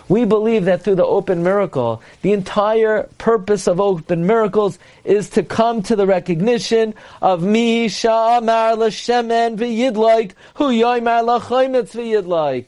We 0.09 0.25
believe 0.25 0.65
that 0.65 0.83
through 0.83 0.95
the 0.95 1.05
open 1.05 1.41
miracle, 1.41 2.01
the 2.21 2.33
entire 2.33 3.03
purpose 3.17 3.65
of 3.67 3.79
open 3.79 4.27
miracles 4.27 4.77
is 5.05 5.29
to 5.31 5.43
come 5.43 5.83
to 5.83 5.95
the 5.95 6.05
recognition 6.05 6.95
of 7.21 7.43
Mi 7.43 7.87
Sha'amar 7.87 8.77
L'Shemen 8.77 9.57
V'Yidlaik 9.57 10.33
Hu 10.55 10.65
Yoymar 10.65 11.23
L'Chaymetz 11.23 11.93
V'Yidlaik. 11.93 12.65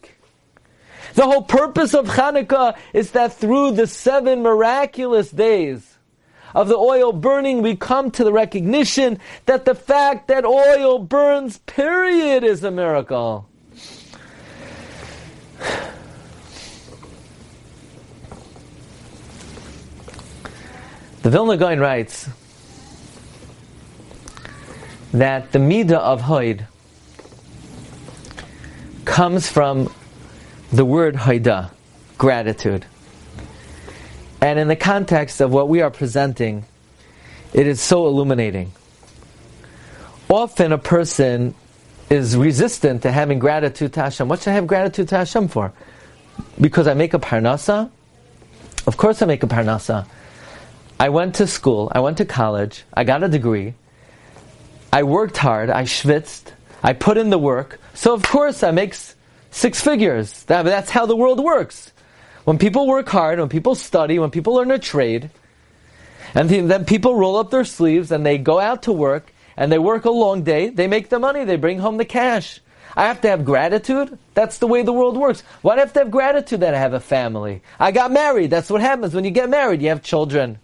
The 1.16 1.24
whole 1.24 1.42
purpose 1.42 1.94
of 1.94 2.08
Hanukkah 2.08 2.78
is 2.94 3.12
that 3.12 3.34
through 3.34 3.72
the 3.72 3.88
seven 3.88 4.42
miraculous 4.42 5.30
days, 5.30 5.93
of 6.54 6.68
the 6.68 6.78
oil 6.78 7.12
burning, 7.12 7.62
we 7.62 7.76
come 7.76 8.12
to 8.12 8.24
the 8.24 8.32
recognition 8.32 9.20
that 9.46 9.66
the 9.66 9.76
fact 9.76 10.28
that 10.28 10.46
oil 10.46 11.00
burns, 11.00 11.58
period, 11.60 12.44
is 12.44 12.64
a 12.64 12.72
miracle. 12.72 13.48
The 21.24 21.30
Vilna 21.30 21.56
Gaon 21.56 21.80
writes 21.80 22.28
that 25.14 25.54
the 25.54 25.60
midah 25.60 25.94
of 25.94 26.24
Hoid 26.24 26.66
comes 29.06 29.50
from 29.50 29.94
the 30.72 30.84
word 30.84 31.16
Haida, 31.16 31.72
gratitude. 32.18 32.86
And 34.44 34.60
in 34.60 34.68
the 34.68 34.76
context 34.76 35.40
of 35.40 35.54
what 35.54 35.70
we 35.70 35.80
are 35.80 35.90
presenting, 35.90 36.66
it 37.54 37.66
is 37.66 37.80
so 37.80 38.08
illuminating. 38.08 38.74
Often 40.30 40.74
a 40.74 40.78
person 40.78 41.56
is 42.10 42.36
resistant 42.36 43.04
to 43.04 43.12
having 43.12 43.40
gratitude 43.40 43.94
to 43.94 44.02
Hashem. 44.02 44.28
What 44.28 44.42
should 44.42 44.50
I 44.50 44.56
have 44.56 44.68
gratitude 44.68 45.08
to 45.08 45.18
Hashem 45.20 45.48
for? 45.48 45.72
Because 46.60 46.90
I 46.90 46.94
make 46.94 47.14
a 47.14 47.20
parnasa? 47.20 47.90
Of 48.86 48.98
course 48.98 49.22
I 49.22 49.28
make 49.28 49.44
a 49.44 49.48
parnasa. 49.48 50.08
I 51.00 51.08
went 51.08 51.36
to 51.36 51.48
school, 51.48 51.90
I 51.96 52.02
went 52.02 52.18
to 52.18 52.26
college, 52.26 52.84
I 52.94 53.06
got 53.06 53.24
a 53.24 53.30
degree, 53.30 53.76
I 54.92 55.04
worked 55.04 55.38
hard, 55.38 55.70
I 55.70 55.84
schwitzed, 55.84 56.52
I 56.84 56.92
put 56.92 57.18
in 57.18 57.30
the 57.30 57.40
work, 57.40 57.80
so 57.94 58.14
of 58.14 58.24
course 58.24 58.62
I 58.62 58.72
make 58.72 58.94
six 59.52 59.80
figures. 59.80 60.44
That, 60.44 60.64
that's 60.64 60.90
how 60.90 61.06
the 61.06 61.16
world 61.16 61.42
works. 61.42 61.93
When 62.44 62.58
people 62.58 62.88
work 62.88 63.08
hard, 63.08 63.40
when 63.40 63.50
people 63.50 63.76
study, 63.76 64.20
when 64.20 64.32
people 64.32 64.56
learn 64.56 64.72
a 64.72 64.80
trade, 64.80 65.30
and 66.36 66.50
then 66.50 66.86
people 66.86 67.16
roll 67.16 67.38
up 67.38 67.52
their 67.52 67.64
sleeves 67.64 68.12
and 68.12 68.26
they 68.26 68.38
go 68.38 68.60
out 68.60 68.84
to 68.84 68.92
work 68.92 69.32
and 69.56 69.72
they 69.72 69.78
work 69.78 70.06
a 70.06 70.12
long 70.12 70.44
day, 70.44 70.70
they 70.70 70.88
make 70.88 71.10
the 71.10 71.20
money, 71.20 71.46
they 71.46 71.58
bring 71.58 71.80
home 71.80 71.98
the 71.98 72.06
cash. 72.06 72.60
I 72.96 73.06
have 73.06 73.22
to 73.22 73.30
have 73.30 73.46
gratitude. 73.46 74.18
That's 74.34 74.58
the 74.58 74.68
way 74.68 74.82
the 74.84 74.94
world 74.94 75.18
works. 75.18 75.42
Why 75.62 75.76
do 75.76 75.80
I 75.80 75.84
have 75.84 75.94
to 75.94 76.00
have 76.00 76.12
gratitude 76.12 76.60
that 76.60 76.76
I 76.76 76.80
have 76.80 76.94
a 76.94 77.00
family? 77.00 77.62
I 77.80 77.92
got 77.92 78.12
married. 78.12 78.50
That's 78.50 78.70
what 78.70 78.82
happens 78.82 79.16
when 79.16 79.24
you 79.24 79.32
get 79.32 79.50
married. 79.50 79.82
You 79.82 79.90
have 79.90 80.04
children. 80.04 80.60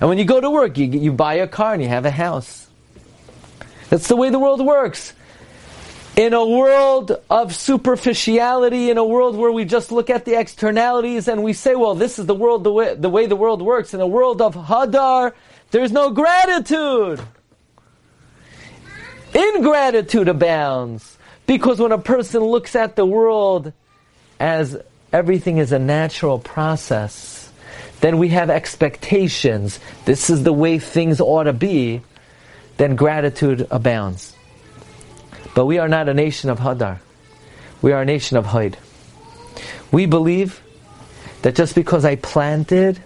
And 0.00 0.08
when 0.08 0.18
you 0.18 0.24
go 0.24 0.40
to 0.40 0.50
work, 0.50 0.76
you, 0.76 0.86
you 0.86 1.12
buy 1.12 1.34
a 1.34 1.46
car 1.46 1.74
and 1.74 1.82
you 1.82 1.88
have 1.88 2.04
a 2.04 2.10
house. 2.10 2.66
That's 3.88 4.08
the 4.08 4.16
way 4.16 4.30
the 4.30 4.38
world 4.38 4.64
works 4.64 5.14
in 6.16 6.34
a 6.34 6.46
world 6.46 7.18
of 7.30 7.54
superficiality, 7.54 8.90
in 8.90 8.98
a 8.98 9.04
world 9.04 9.36
where 9.36 9.50
we 9.50 9.64
just 9.64 9.90
look 9.90 10.10
at 10.10 10.24
the 10.24 10.38
externalities 10.38 11.26
and 11.26 11.42
we 11.42 11.52
say, 11.52 11.74
well, 11.74 11.94
this 11.94 12.18
is 12.18 12.26
the 12.26 12.34
world, 12.34 12.64
the 12.64 12.72
way 12.72 12.94
the, 12.94 13.08
way 13.08 13.26
the 13.26 13.36
world 13.36 13.62
works. 13.62 13.94
In 13.94 14.00
a 14.00 14.06
world 14.06 14.42
of 14.42 14.54
hadar, 14.54 15.32
there's 15.70 15.92
no 15.92 16.10
gratitude. 16.10 17.20
Ingratitude 19.34 20.28
abounds. 20.28 21.16
Because 21.46 21.80
when 21.80 21.92
a 21.92 21.98
person 21.98 22.42
looks 22.42 22.76
at 22.76 22.94
the 22.94 23.06
world 23.06 23.72
as 24.38 24.76
everything 25.12 25.56
is 25.56 25.72
a 25.72 25.78
natural 25.78 26.38
process, 26.38 27.50
then 28.00 28.18
we 28.18 28.28
have 28.28 28.50
expectations. 28.50 29.80
This 30.04 30.28
is 30.28 30.42
the 30.42 30.52
way 30.52 30.78
things 30.78 31.20
ought 31.20 31.44
to 31.44 31.52
be. 31.54 32.02
Then 32.76 32.96
gratitude 32.96 33.66
abounds. 33.70 34.34
But 35.54 35.66
we 35.66 35.78
are 35.78 35.88
not 35.88 36.08
a 36.08 36.14
nation 36.14 36.50
of 36.50 36.58
Hadar. 36.58 37.00
We 37.80 37.92
are 37.92 38.02
a 38.02 38.04
nation 38.04 38.36
of 38.36 38.46
Haid. 38.46 38.78
We 39.90 40.06
believe 40.06 40.62
that 41.42 41.54
just 41.54 41.74
because 41.74 42.04
I 42.04 42.16
planted 42.16 43.02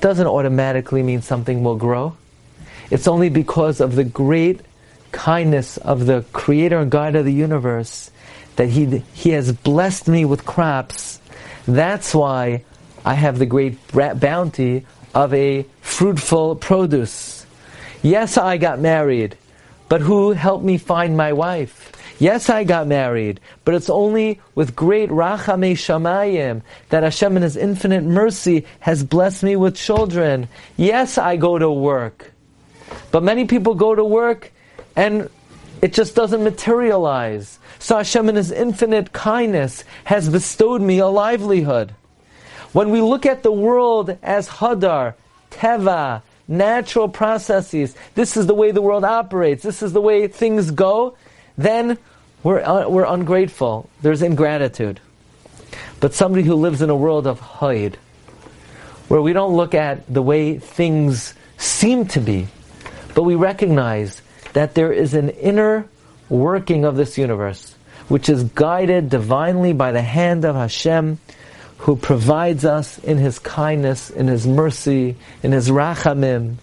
doesn't 0.00 0.26
automatically 0.26 1.02
mean 1.02 1.22
something 1.22 1.64
will 1.64 1.76
grow. 1.76 2.16
It's 2.90 3.08
only 3.08 3.28
because 3.28 3.80
of 3.80 3.96
the 3.96 4.04
great 4.04 4.60
kindness 5.12 5.76
of 5.78 6.06
the 6.06 6.24
creator 6.32 6.78
and 6.78 6.90
God 6.90 7.14
of 7.16 7.24
the 7.24 7.32
universe 7.32 8.10
that 8.56 8.68
he, 8.68 8.98
he 9.14 9.30
has 9.30 9.52
blessed 9.52 10.08
me 10.08 10.24
with 10.24 10.44
crops. 10.44 11.20
That's 11.66 12.14
why 12.14 12.64
I 13.04 13.14
have 13.14 13.38
the 13.38 13.46
great 13.46 13.78
bounty 13.92 14.86
of 15.14 15.32
a 15.34 15.66
fruitful 15.80 16.56
produce. 16.56 17.46
Yes, 18.02 18.36
I 18.36 18.56
got 18.56 18.80
married. 18.80 19.36
But 19.90 20.02
who 20.02 20.30
helped 20.30 20.64
me 20.64 20.78
find 20.78 21.16
my 21.16 21.32
wife? 21.32 21.90
Yes, 22.20 22.48
I 22.48 22.62
got 22.62 22.86
married, 22.86 23.40
but 23.64 23.74
it's 23.74 23.90
only 23.90 24.40
with 24.54 24.76
great 24.76 25.10
rachame 25.10 25.72
shamayim 25.72 26.62
that 26.90 27.02
Hashem 27.02 27.36
in 27.36 27.42
His 27.42 27.56
infinite 27.56 28.04
mercy 28.04 28.66
has 28.78 29.02
blessed 29.02 29.42
me 29.42 29.56
with 29.56 29.74
children. 29.74 30.46
Yes, 30.76 31.18
I 31.18 31.36
go 31.36 31.58
to 31.58 31.68
work. 31.68 32.30
But 33.10 33.24
many 33.24 33.46
people 33.46 33.74
go 33.74 33.92
to 33.92 34.04
work 34.04 34.52
and 34.94 35.28
it 35.82 35.92
just 35.92 36.14
doesn't 36.14 36.44
materialize. 36.44 37.58
So 37.80 37.96
Hashem 37.96 38.28
in 38.28 38.36
His 38.36 38.52
infinite 38.52 39.12
kindness 39.12 39.82
has 40.04 40.28
bestowed 40.28 40.82
me 40.82 41.00
a 41.00 41.08
livelihood. 41.08 41.96
When 42.72 42.90
we 42.90 43.00
look 43.00 43.26
at 43.26 43.42
the 43.42 43.50
world 43.50 44.16
as 44.22 44.48
Hadar, 44.48 45.14
Teva, 45.50 46.22
natural 46.50 47.08
processes, 47.08 47.94
this 48.14 48.36
is 48.36 48.46
the 48.46 48.54
way 48.54 48.72
the 48.72 48.82
world 48.82 49.04
operates, 49.04 49.62
this 49.62 49.82
is 49.82 49.92
the 49.92 50.00
way 50.00 50.26
things 50.28 50.70
go, 50.70 51.16
then 51.56 51.96
we're, 52.42 52.60
uh, 52.60 52.88
we're 52.88 53.04
ungrateful. 53.04 53.88
There's 54.02 54.22
ingratitude. 54.22 55.00
But 56.00 56.14
somebody 56.14 56.42
who 56.42 56.54
lives 56.54 56.82
in 56.82 56.90
a 56.90 56.96
world 56.96 57.26
of 57.26 57.40
Haid, 57.40 57.96
where 59.08 59.22
we 59.22 59.32
don't 59.32 59.56
look 59.56 59.74
at 59.74 60.12
the 60.12 60.22
way 60.22 60.58
things 60.58 61.34
seem 61.56 62.06
to 62.08 62.20
be, 62.20 62.48
but 63.14 63.22
we 63.22 63.34
recognize 63.34 64.22
that 64.54 64.74
there 64.74 64.92
is 64.92 65.14
an 65.14 65.30
inner 65.30 65.86
working 66.28 66.84
of 66.84 66.96
this 66.96 67.18
universe, 67.18 67.74
which 68.08 68.28
is 68.28 68.44
guided 68.44 69.10
divinely 69.10 69.72
by 69.72 69.92
the 69.92 70.02
hand 70.02 70.44
of 70.44 70.56
Hashem, 70.56 71.18
who 71.80 71.96
provides 71.96 72.64
us 72.64 72.98
in 72.98 73.16
His 73.16 73.38
kindness, 73.38 74.10
in 74.10 74.28
His 74.28 74.46
mercy, 74.46 75.16
in 75.42 75.52
His 75.52 75.70
rachamim. 75.70 76.56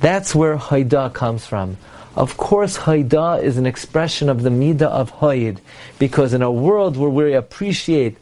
That's 0.00 0.34
where 0.34 0.56
Haida 0.56 1.10
comes 1.10 1.44
from. 1.46 1.78
Of 2.14 2.36
course, 2.36 2.76
Haida 2.76 3.40
is 3.42 3.58
an 3.58 3.66
expression 3.66 4.28
of 4.28 4.42
the 4.42 4.50
midah 4.50 4.82
of 4.82 5.10
Haid, 5.10 5.60
because 5.98 6.32
in 6.32 6.42
a 6.42 6.50
world 6.50 6.96
where 6.96 7.10
we 7.10 7.34
appreciate 7.34 8.16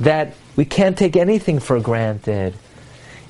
that 0.00 0.34
we 0.56 0.64
can't 0.64 0.96
take 0.96 1.16
anything 1.16 1.58
for 1.60 1.78
granted, 1.78 2.54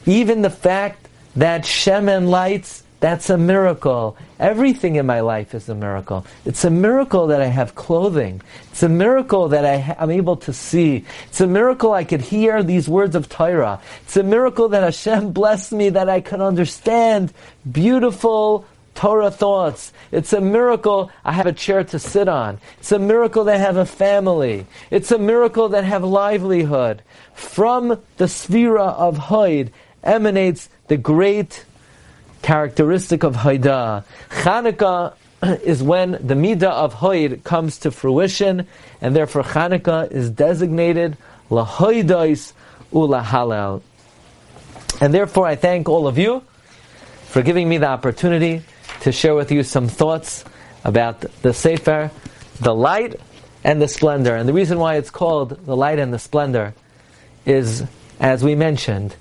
even 0.07 0.43
the 0.43 0.51
fact 0.51 1.09
that 1.35 1.63
Shemen 1.63 2.29
lights 2.29 2.85
That's 3.01 3.29
a 3.29 3.37
miracle. 3.37 4.17
Everything 4.41 4.97
in 4.97 5.05
my 5.05 5.21
life 5.21 5.55
is 5.55 5.69
a 5.69 5.75
miracle. 5.75 6.25
It's 6.47 6.65
a 6.65 6.71
miracle 6.71 7.27
that 7.27 7.43
I 7.43 7.47
have 7.47 7.75
clothing. 7.75 8.41
It's 8.71 8.83
a 8.83 8.89
miracle 8.89 9.49
that 9.49 9.67
I 9.67 9.95
am 9.99 10.11
able 10.11 10.37
to 10.39 10.53
see. 10.53 11.05
It's 11.29 11.41
a 11.41 11.47
miracle 11.47 11.93
I 11.93 12.05
could 12.05 12.23
hear 12.23 12.63
these 12.63 12.89
words 12.89 13.15
of 13.15 13.29
Torah. 13.29 13.81
It's 14.05 14.17
a 14.17 14.23
miracle 14.23 14.71
that 14.71 14.83
Hashem 14.83 15.33
blessed 15.41 15.73
me 15.73 15.91
that 15.91 16.09
I 16.09 16.21
could 16.23 16.41
understand 16.41 17.35
beautiful 17.71 18.65
Torah 18.95 19.31
thoughts. 19.31 19.93
It's 20.11 20.33
a 20.33 20.41
miracle 20.41 21.11
I 21.23 21.33
have 21.33 21.47
a 21.47 21.53
chair 21.53 21.85
to 21.85 21.99
sit 21.99 22.29
on. 22.29 22.59
It's 22.79 22.93
a 22.93 22.99
miracle 22.99 23.45
that 23.45 23.57
I 23.57 23.59
have 23.59 23.77
a 23.77 23.85
family. 23.85 24.67
It's 24.91 25.13
a 25.13 25.19
miracle 25.19 25.69
that 25.69 25.85
I 25.85 25.87
have 25.87 26.03
livelihood. 26.03 27.03
From 27.35 27.89
the 28.17 28.25
Sphira 28.25 28.95
of 28.95 29.19
Hoid 29.19 29.71
emanates 30.03 30.71
the 30.89 30.97
great 30.97 31.66
characteristic 32.42 33.22
of 33.22 33.37
Haida. 33.37 34.05
Chanukah 34.31 35.14
is 35.62 35.83
when 35.83 36.12
the 36.12 36.35
Midah 36.35 36.64
of 36.64 36.94
Hoid 36.94 37.44
comes 37.44 37.79
to 37.79 37.90
fruition, 37.90 38.66
and 39.01 39.14
therefore 39.14 39.42
Chanukah 39.42 40.11
is 40.11 40.31
designated 40.31 41.16
Lahoidais 41.51 42.53
Ula 42.92 43.22
Halal. 43.22 43.83
And 45.01 45.12
therefore 45.12 45.46
I 45.46 45.57
thank 45.57 45.88
all 45.88 46.07
of 46.07 46.18
you 46.18 46.42
for 47.27 47.42
giving 47.42 47.68
me 47.68 47.79
the 47.79 47.88
opportunity 47.88 48.62
to 49.01 49.12
share 49.12 49.35
with 49.35 49.53
you 49.53 49.62
some 49.62 49.88
thoughts 49.88 50.44
about 50.85 51.20
the 51.42 51.53
Sefer, 51.53 52.11
the 52.61 52.75
light 52.75 53.20
and 53.62 53.83
the 53.83 53.88
splendor. 53.88 54.35
And 54.35 54.49
the 54.49 54.53
reason 54.53 54.79
why 54.79 54.96
it's 54.96 55.11
called 55.11 55.66
the 55.66 55.77
light 55.77 55.99
and 55.99 56.14
the 56.14 56.18
splendor 56.18 56.75
is, 57.44 57.85
as 58.20 58.42
we 58.42 58.55
mentioned, 58.55 59.14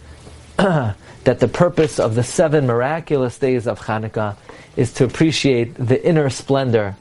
that 1.25 1.39
the 1.39 1.47
purpose 1.47 1.99
of 1.99 2.15
the 2.15 2.23
seven 2.23 2.65
miraculous 2.65 3.37
days 3.37 3.67
of 3.67 3.79
Hanukkah 3.81 4.35
is 4.75 4.93
to 4.93 5.03
appreciate 5.05 5.75
the 5.75 6.03
inner 6.03 6.29
splendor 6.31 6.95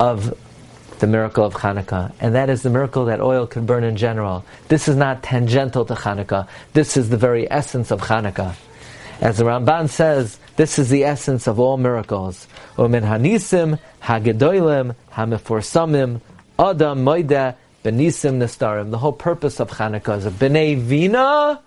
of 0.00 0.36
the 0.98 1.06
miracle 1.06 1.44
of 1.44 1.54
Hanukkah, 1.54 2.12
and 2.18 2.34
that 2.34 2.50
is 2.50 2.62
the 2.62 2.70
miracle 2.70 3.04
that 3.04 3.20
oil 3.20 3.46
can 3.46 3.66
burn 3.66 3.84
in 3.84 3.96
general. 3.96 4.44
This 4.66 4.88
is 4.88 4.96
not 4.96 5.22
tangential 5.22 5.84
to 5.84 5.94
Hanukkah. 5.94 6.48
This 6.72 6.96
is 6.96 7.08
the 7.08 7.16
very 7.16 7.48
essence 7.48 7.92
of 7.92 8.00
Hanukkah. 8.00 8.56
As 9.20 9.38
the 9.38 9.44
Ramban 9.44 9.88
says, 9.88 10.38
this 10.56 10.78
is 10.78 10.88
the 10.90 11.04
essence 11.04 11.46
of 11.46 11.60
all 11.60 11.76
miracles. 11.76 12.48
Umin 12.76 13.04
hanisim, 13.04 13.78
hagedoilim, 14.02 14.96
hamiforsamim, 15.12 16.20
adam 16.58 17.04
moida, 17.04 17.54
benisim 17.84 18.38
nestarim. 18.38 18.90
The 18.90 18.98
whole 18.98 19.12
purpose 19.12 19.60
of 19.60 19.70
Hanukkah 19.70 20.18
is 20.18 20.26
a 20.26 20.30
b'nei 20.30 20.76
vina, 20.76 21.60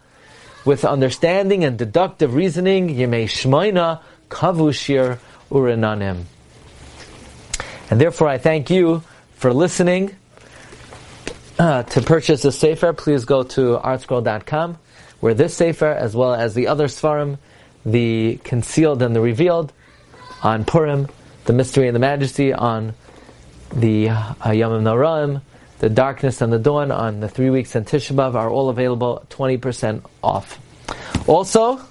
with 0.66 0.86
understanding 0.86 1.64
and 1.64 1.78
deductive 1.78 2.34
reasoning, 2.34 2.90
Yemei 2.90 3.26
Shmoina, 3.26 4.02
Kavushir, 4.30 5.20
Urinanim. 5.52 6.24
And 7.90 8.02
therefore, 8.02 8.28
I 8.28 8.38
thank 8.38 8.70
you 8.70 9.04
for 9.36 9.54
listening. 9.54 10.16
Uh, 11.60 11.84
to 11.84 12.02
purchase 12.02 12.42
the 12.42 12.52
Sefer, 12.52 12.94
please 12.94 13.26
go 13.26 13.44
to 13.44 13.78
artscroll.com, 13.78 14.80
where 15.20 15.34
this 15.36 15.56
Sefer, 15.56 15.92
as 15.92 16.16
well 16.16 16.34
as 16.34 16.56
the 16.56 16.68
other 16.68 16.88
Svarim, 16.88 17.38
the 17.86 18.40
concealed 18.44 19.04
and 19.04 19.16
the 19.16 19.22
revealed, 19.22 19.72
on 20.42 20.66
Purim, 20.66 21.08
the 21.46 21.54
mystery 21.54 21.88
and 21.88 21.96
the 21.96 22.00
majesty, 22.00 22.52
on 22.54 22.94
the 23.76 24.10
uh, 24.10 24.52
Yom 24.52 24.84
Noraim, 24.84 25.42
the 25.80 25.90
darkness 25.90 26.42
and 26.42 26.52
the 26.52 26.60
dawn 26.60 26.92
on 26.92 27.20
the 27.20 27.30
three 27.30 27.50
weeks 27.50 27.76
in 27.76 27.86
Tisha 27.86 28.16
B'Av 28.16 28.36
are 28.36 28.50
all 28.50 28.70
available 28.70 29.26
20% 29.30 30.04
off. 30.24 30.60
Also, 31.28 31.82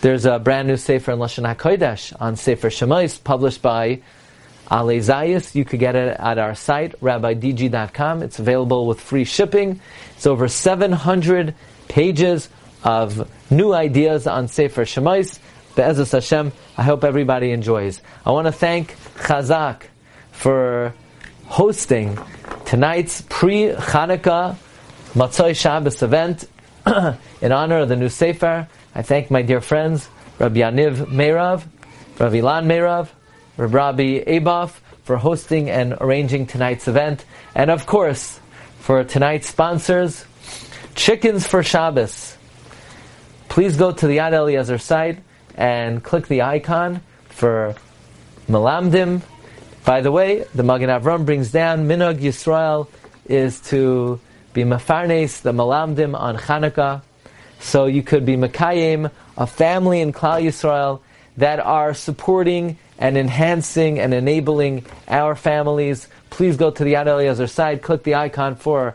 there's 0.00 0.24
a 0.24 0.38
brand 0.38 0.68
new 0.68 0.76
Sefer 0.76 1.12
in 1.12 1.18
Lashon 1.18 1.54
HaKodesh 1.54 2.14
on 2.20 2.36
Sefer 2.36 2.70
Shemais 2.70 3.22
published 3.22 3.62
by 3.62 4.00
Ale 4.70 5.00
Zayas. 5.00 5.54
You 5.54 5.64
could 5.64 5.80
get 5.80 5.94
it 5.94 6.16
at 6.18 6.38
our 6.38 6.54
site, 6.54 6.98
rabbidg.com. 7.00 8.22
It's 8.22 8.38
available 8.38 8.86
with 8.86 9.00
free 9.00 9.24
shipping. 9.24 9.80
It's 10.16 10.26
over 10.26 10.48
700 10.48 11.54
pages 11.88 12.48
of 12.82 13.28
new 13.50 13.72
ideas 13.72 14.26
on 14.26 14.48
Sefer 14.48 14.84
Shemais. 14.84 15.38
Be'ezus 15.74 16.12
Hashem, 16.12 16.52
I 16.76 16.82
hope 16.82 17.04
everybody 17.04 17.52
enjoys. 17.52 18.00
I 18.24 18.30
want 18.30 18.46
to 18.46 18.52
thank 18.52 18.96
Chazak 19.16 19.82
for 20.32 20.94
hosting 21.46 22.18
tonight's 22.70 23.20
pre-Chanukah 23.28 24.54
Matzoi 25.14 25.56
Shabbos 25.56 26.04
event 26.04 26.44
in 27.42 27.50
honor 27.50 27.78
of 27.78 27.88
the 27.88 27.96
new 27.96 28.08
Sefer. 28.08 28.68
I 28.94 29.02
thank 29.02 29.28
my 29.28 29.42
dear 29.42 29.60
friends, 29.60 30.08
Rabbi 30.38 30.60
Yaniv 30.60 31.06
Meirov, 31.06 31.64
Rabbi 32.20 32.36
Ilan 32.36 32.66
Meirov, 32.66 33.08
Rabbi 33.56 34.22
Abaf 34.22 34.70
for 35.02 35.16
hosting 35.16 35.68
and 35.68 35.96
arranging 36.00 36.46
tonight's 36.46 36.86
event. 36.86 37.24
And 37.56 37.72
of 37.72 37.86
course, 37.86 38.38
for 38.78 39.02
tonight's 39.02 39.48
sponsors, 39.48 40.24
Chickens 40.94 41.48
for 41.48 41.64
Shabbos. 41.64 42.36
Please 43.48 43.76
go 43.76 43.90
to 43.90 44.06
the 44.06 44.18
Yad 44.18 44.32
Eliezer 44.32 44.78
site 44.78 45.18
and 45.56 46.04
click 46.04 46.28
the 46.28 46.42
icon 46.42 47.02
for 47.30 47.74
Malamdim 48.48 49.22
by 49.90 50.02
the 50.02 50.12
way, 50.12 50.44
the 50.54 50.62
Magen 50.62 50.88
Avram 50.88 51.26
brings 51.26 51.50
down 51.50 51.88
Minog 51.88 52.20
Yisrael 52.20 52.86
is 53.26 53.58
to 53.70 54.20
be 54.52 54.62
Mefarnes, 54.62 55.42
the 55.42 55.50
Malamdim 55.50 56.16
on 56.16 56.36
Chanukah. 56.36 57.02
So 57.58 57.86
you 57.86 58.04
could 58.04 58.24
be 58.24 58.36
Mekayim, 58.36 59.10
a 59.36 59.48
family 59.48 60.00
in 60.00 60.12
Klal 60.12 60.44
Yisrael 60.44 61.00
that 61.38 61.58
are 61.58 61.92
supporting 61.92 62.78
and 63.00 63.18
enhancing 63.18 63.98
and 63.98 64.14
enabling 64.14 64.86
our 65.08 65.34
families. 65.34 66.06
Please 66.30 66.56
go 66.56 66.70
to 66.70 66.84
the 66.84 66.92
Yad 66.92 67.08
Eliezer 67.08 67.48
side, 67.48 67.82
click 67.82 68.04
the 68.04 68.14
icon 68.14 68.54
for 68.54 68.94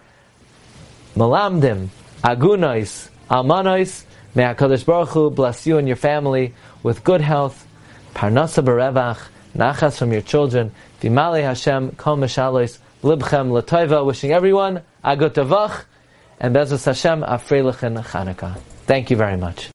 Malamdim, 1.14 1.90
Agunais, 2.24 3.10
Almanois. 3.30 4.06
May 4.34 4.44
HaKadosh 4.44 4.86
Baruch 4.86 5.10
Hu 5.10 5.30
bless 5.30 5.68
you 5.68 5.78
and 5.78 5.90
your 5.90 5.98
family 5.98 6.54
with 6.84 7.04
good 7.04 7.20
health, 7.20 7.68
Parnasa 8.14 8.64
Barevach, 8.64 9.28
nachas 9.56 9.98
from 9.98 10.12
your 10.12 10.22
children. 10.22 10.72
Vimale 11.02 11.42
Hashem 11.42 11.92
kol 11.92 12.18
mishalois 12.18 12.78
libchem 13.02 13.50
latoiva. 13.50 14.06
Wishing 14.06 14.32
everyone 14.32 14.82
a 15.04 15.16
good 15.16 15.34
tavach 15.34 15.86
and 16.40 16.56
bezus 16.56 16.86
Hashem 16.86 17.22
afreilichen 17.22 18.04
Chanukah. 18.04 18.58
Thank 18.86 19.10
you 19.10 19.18
very 19.18 19.38
much. 19.38 19.75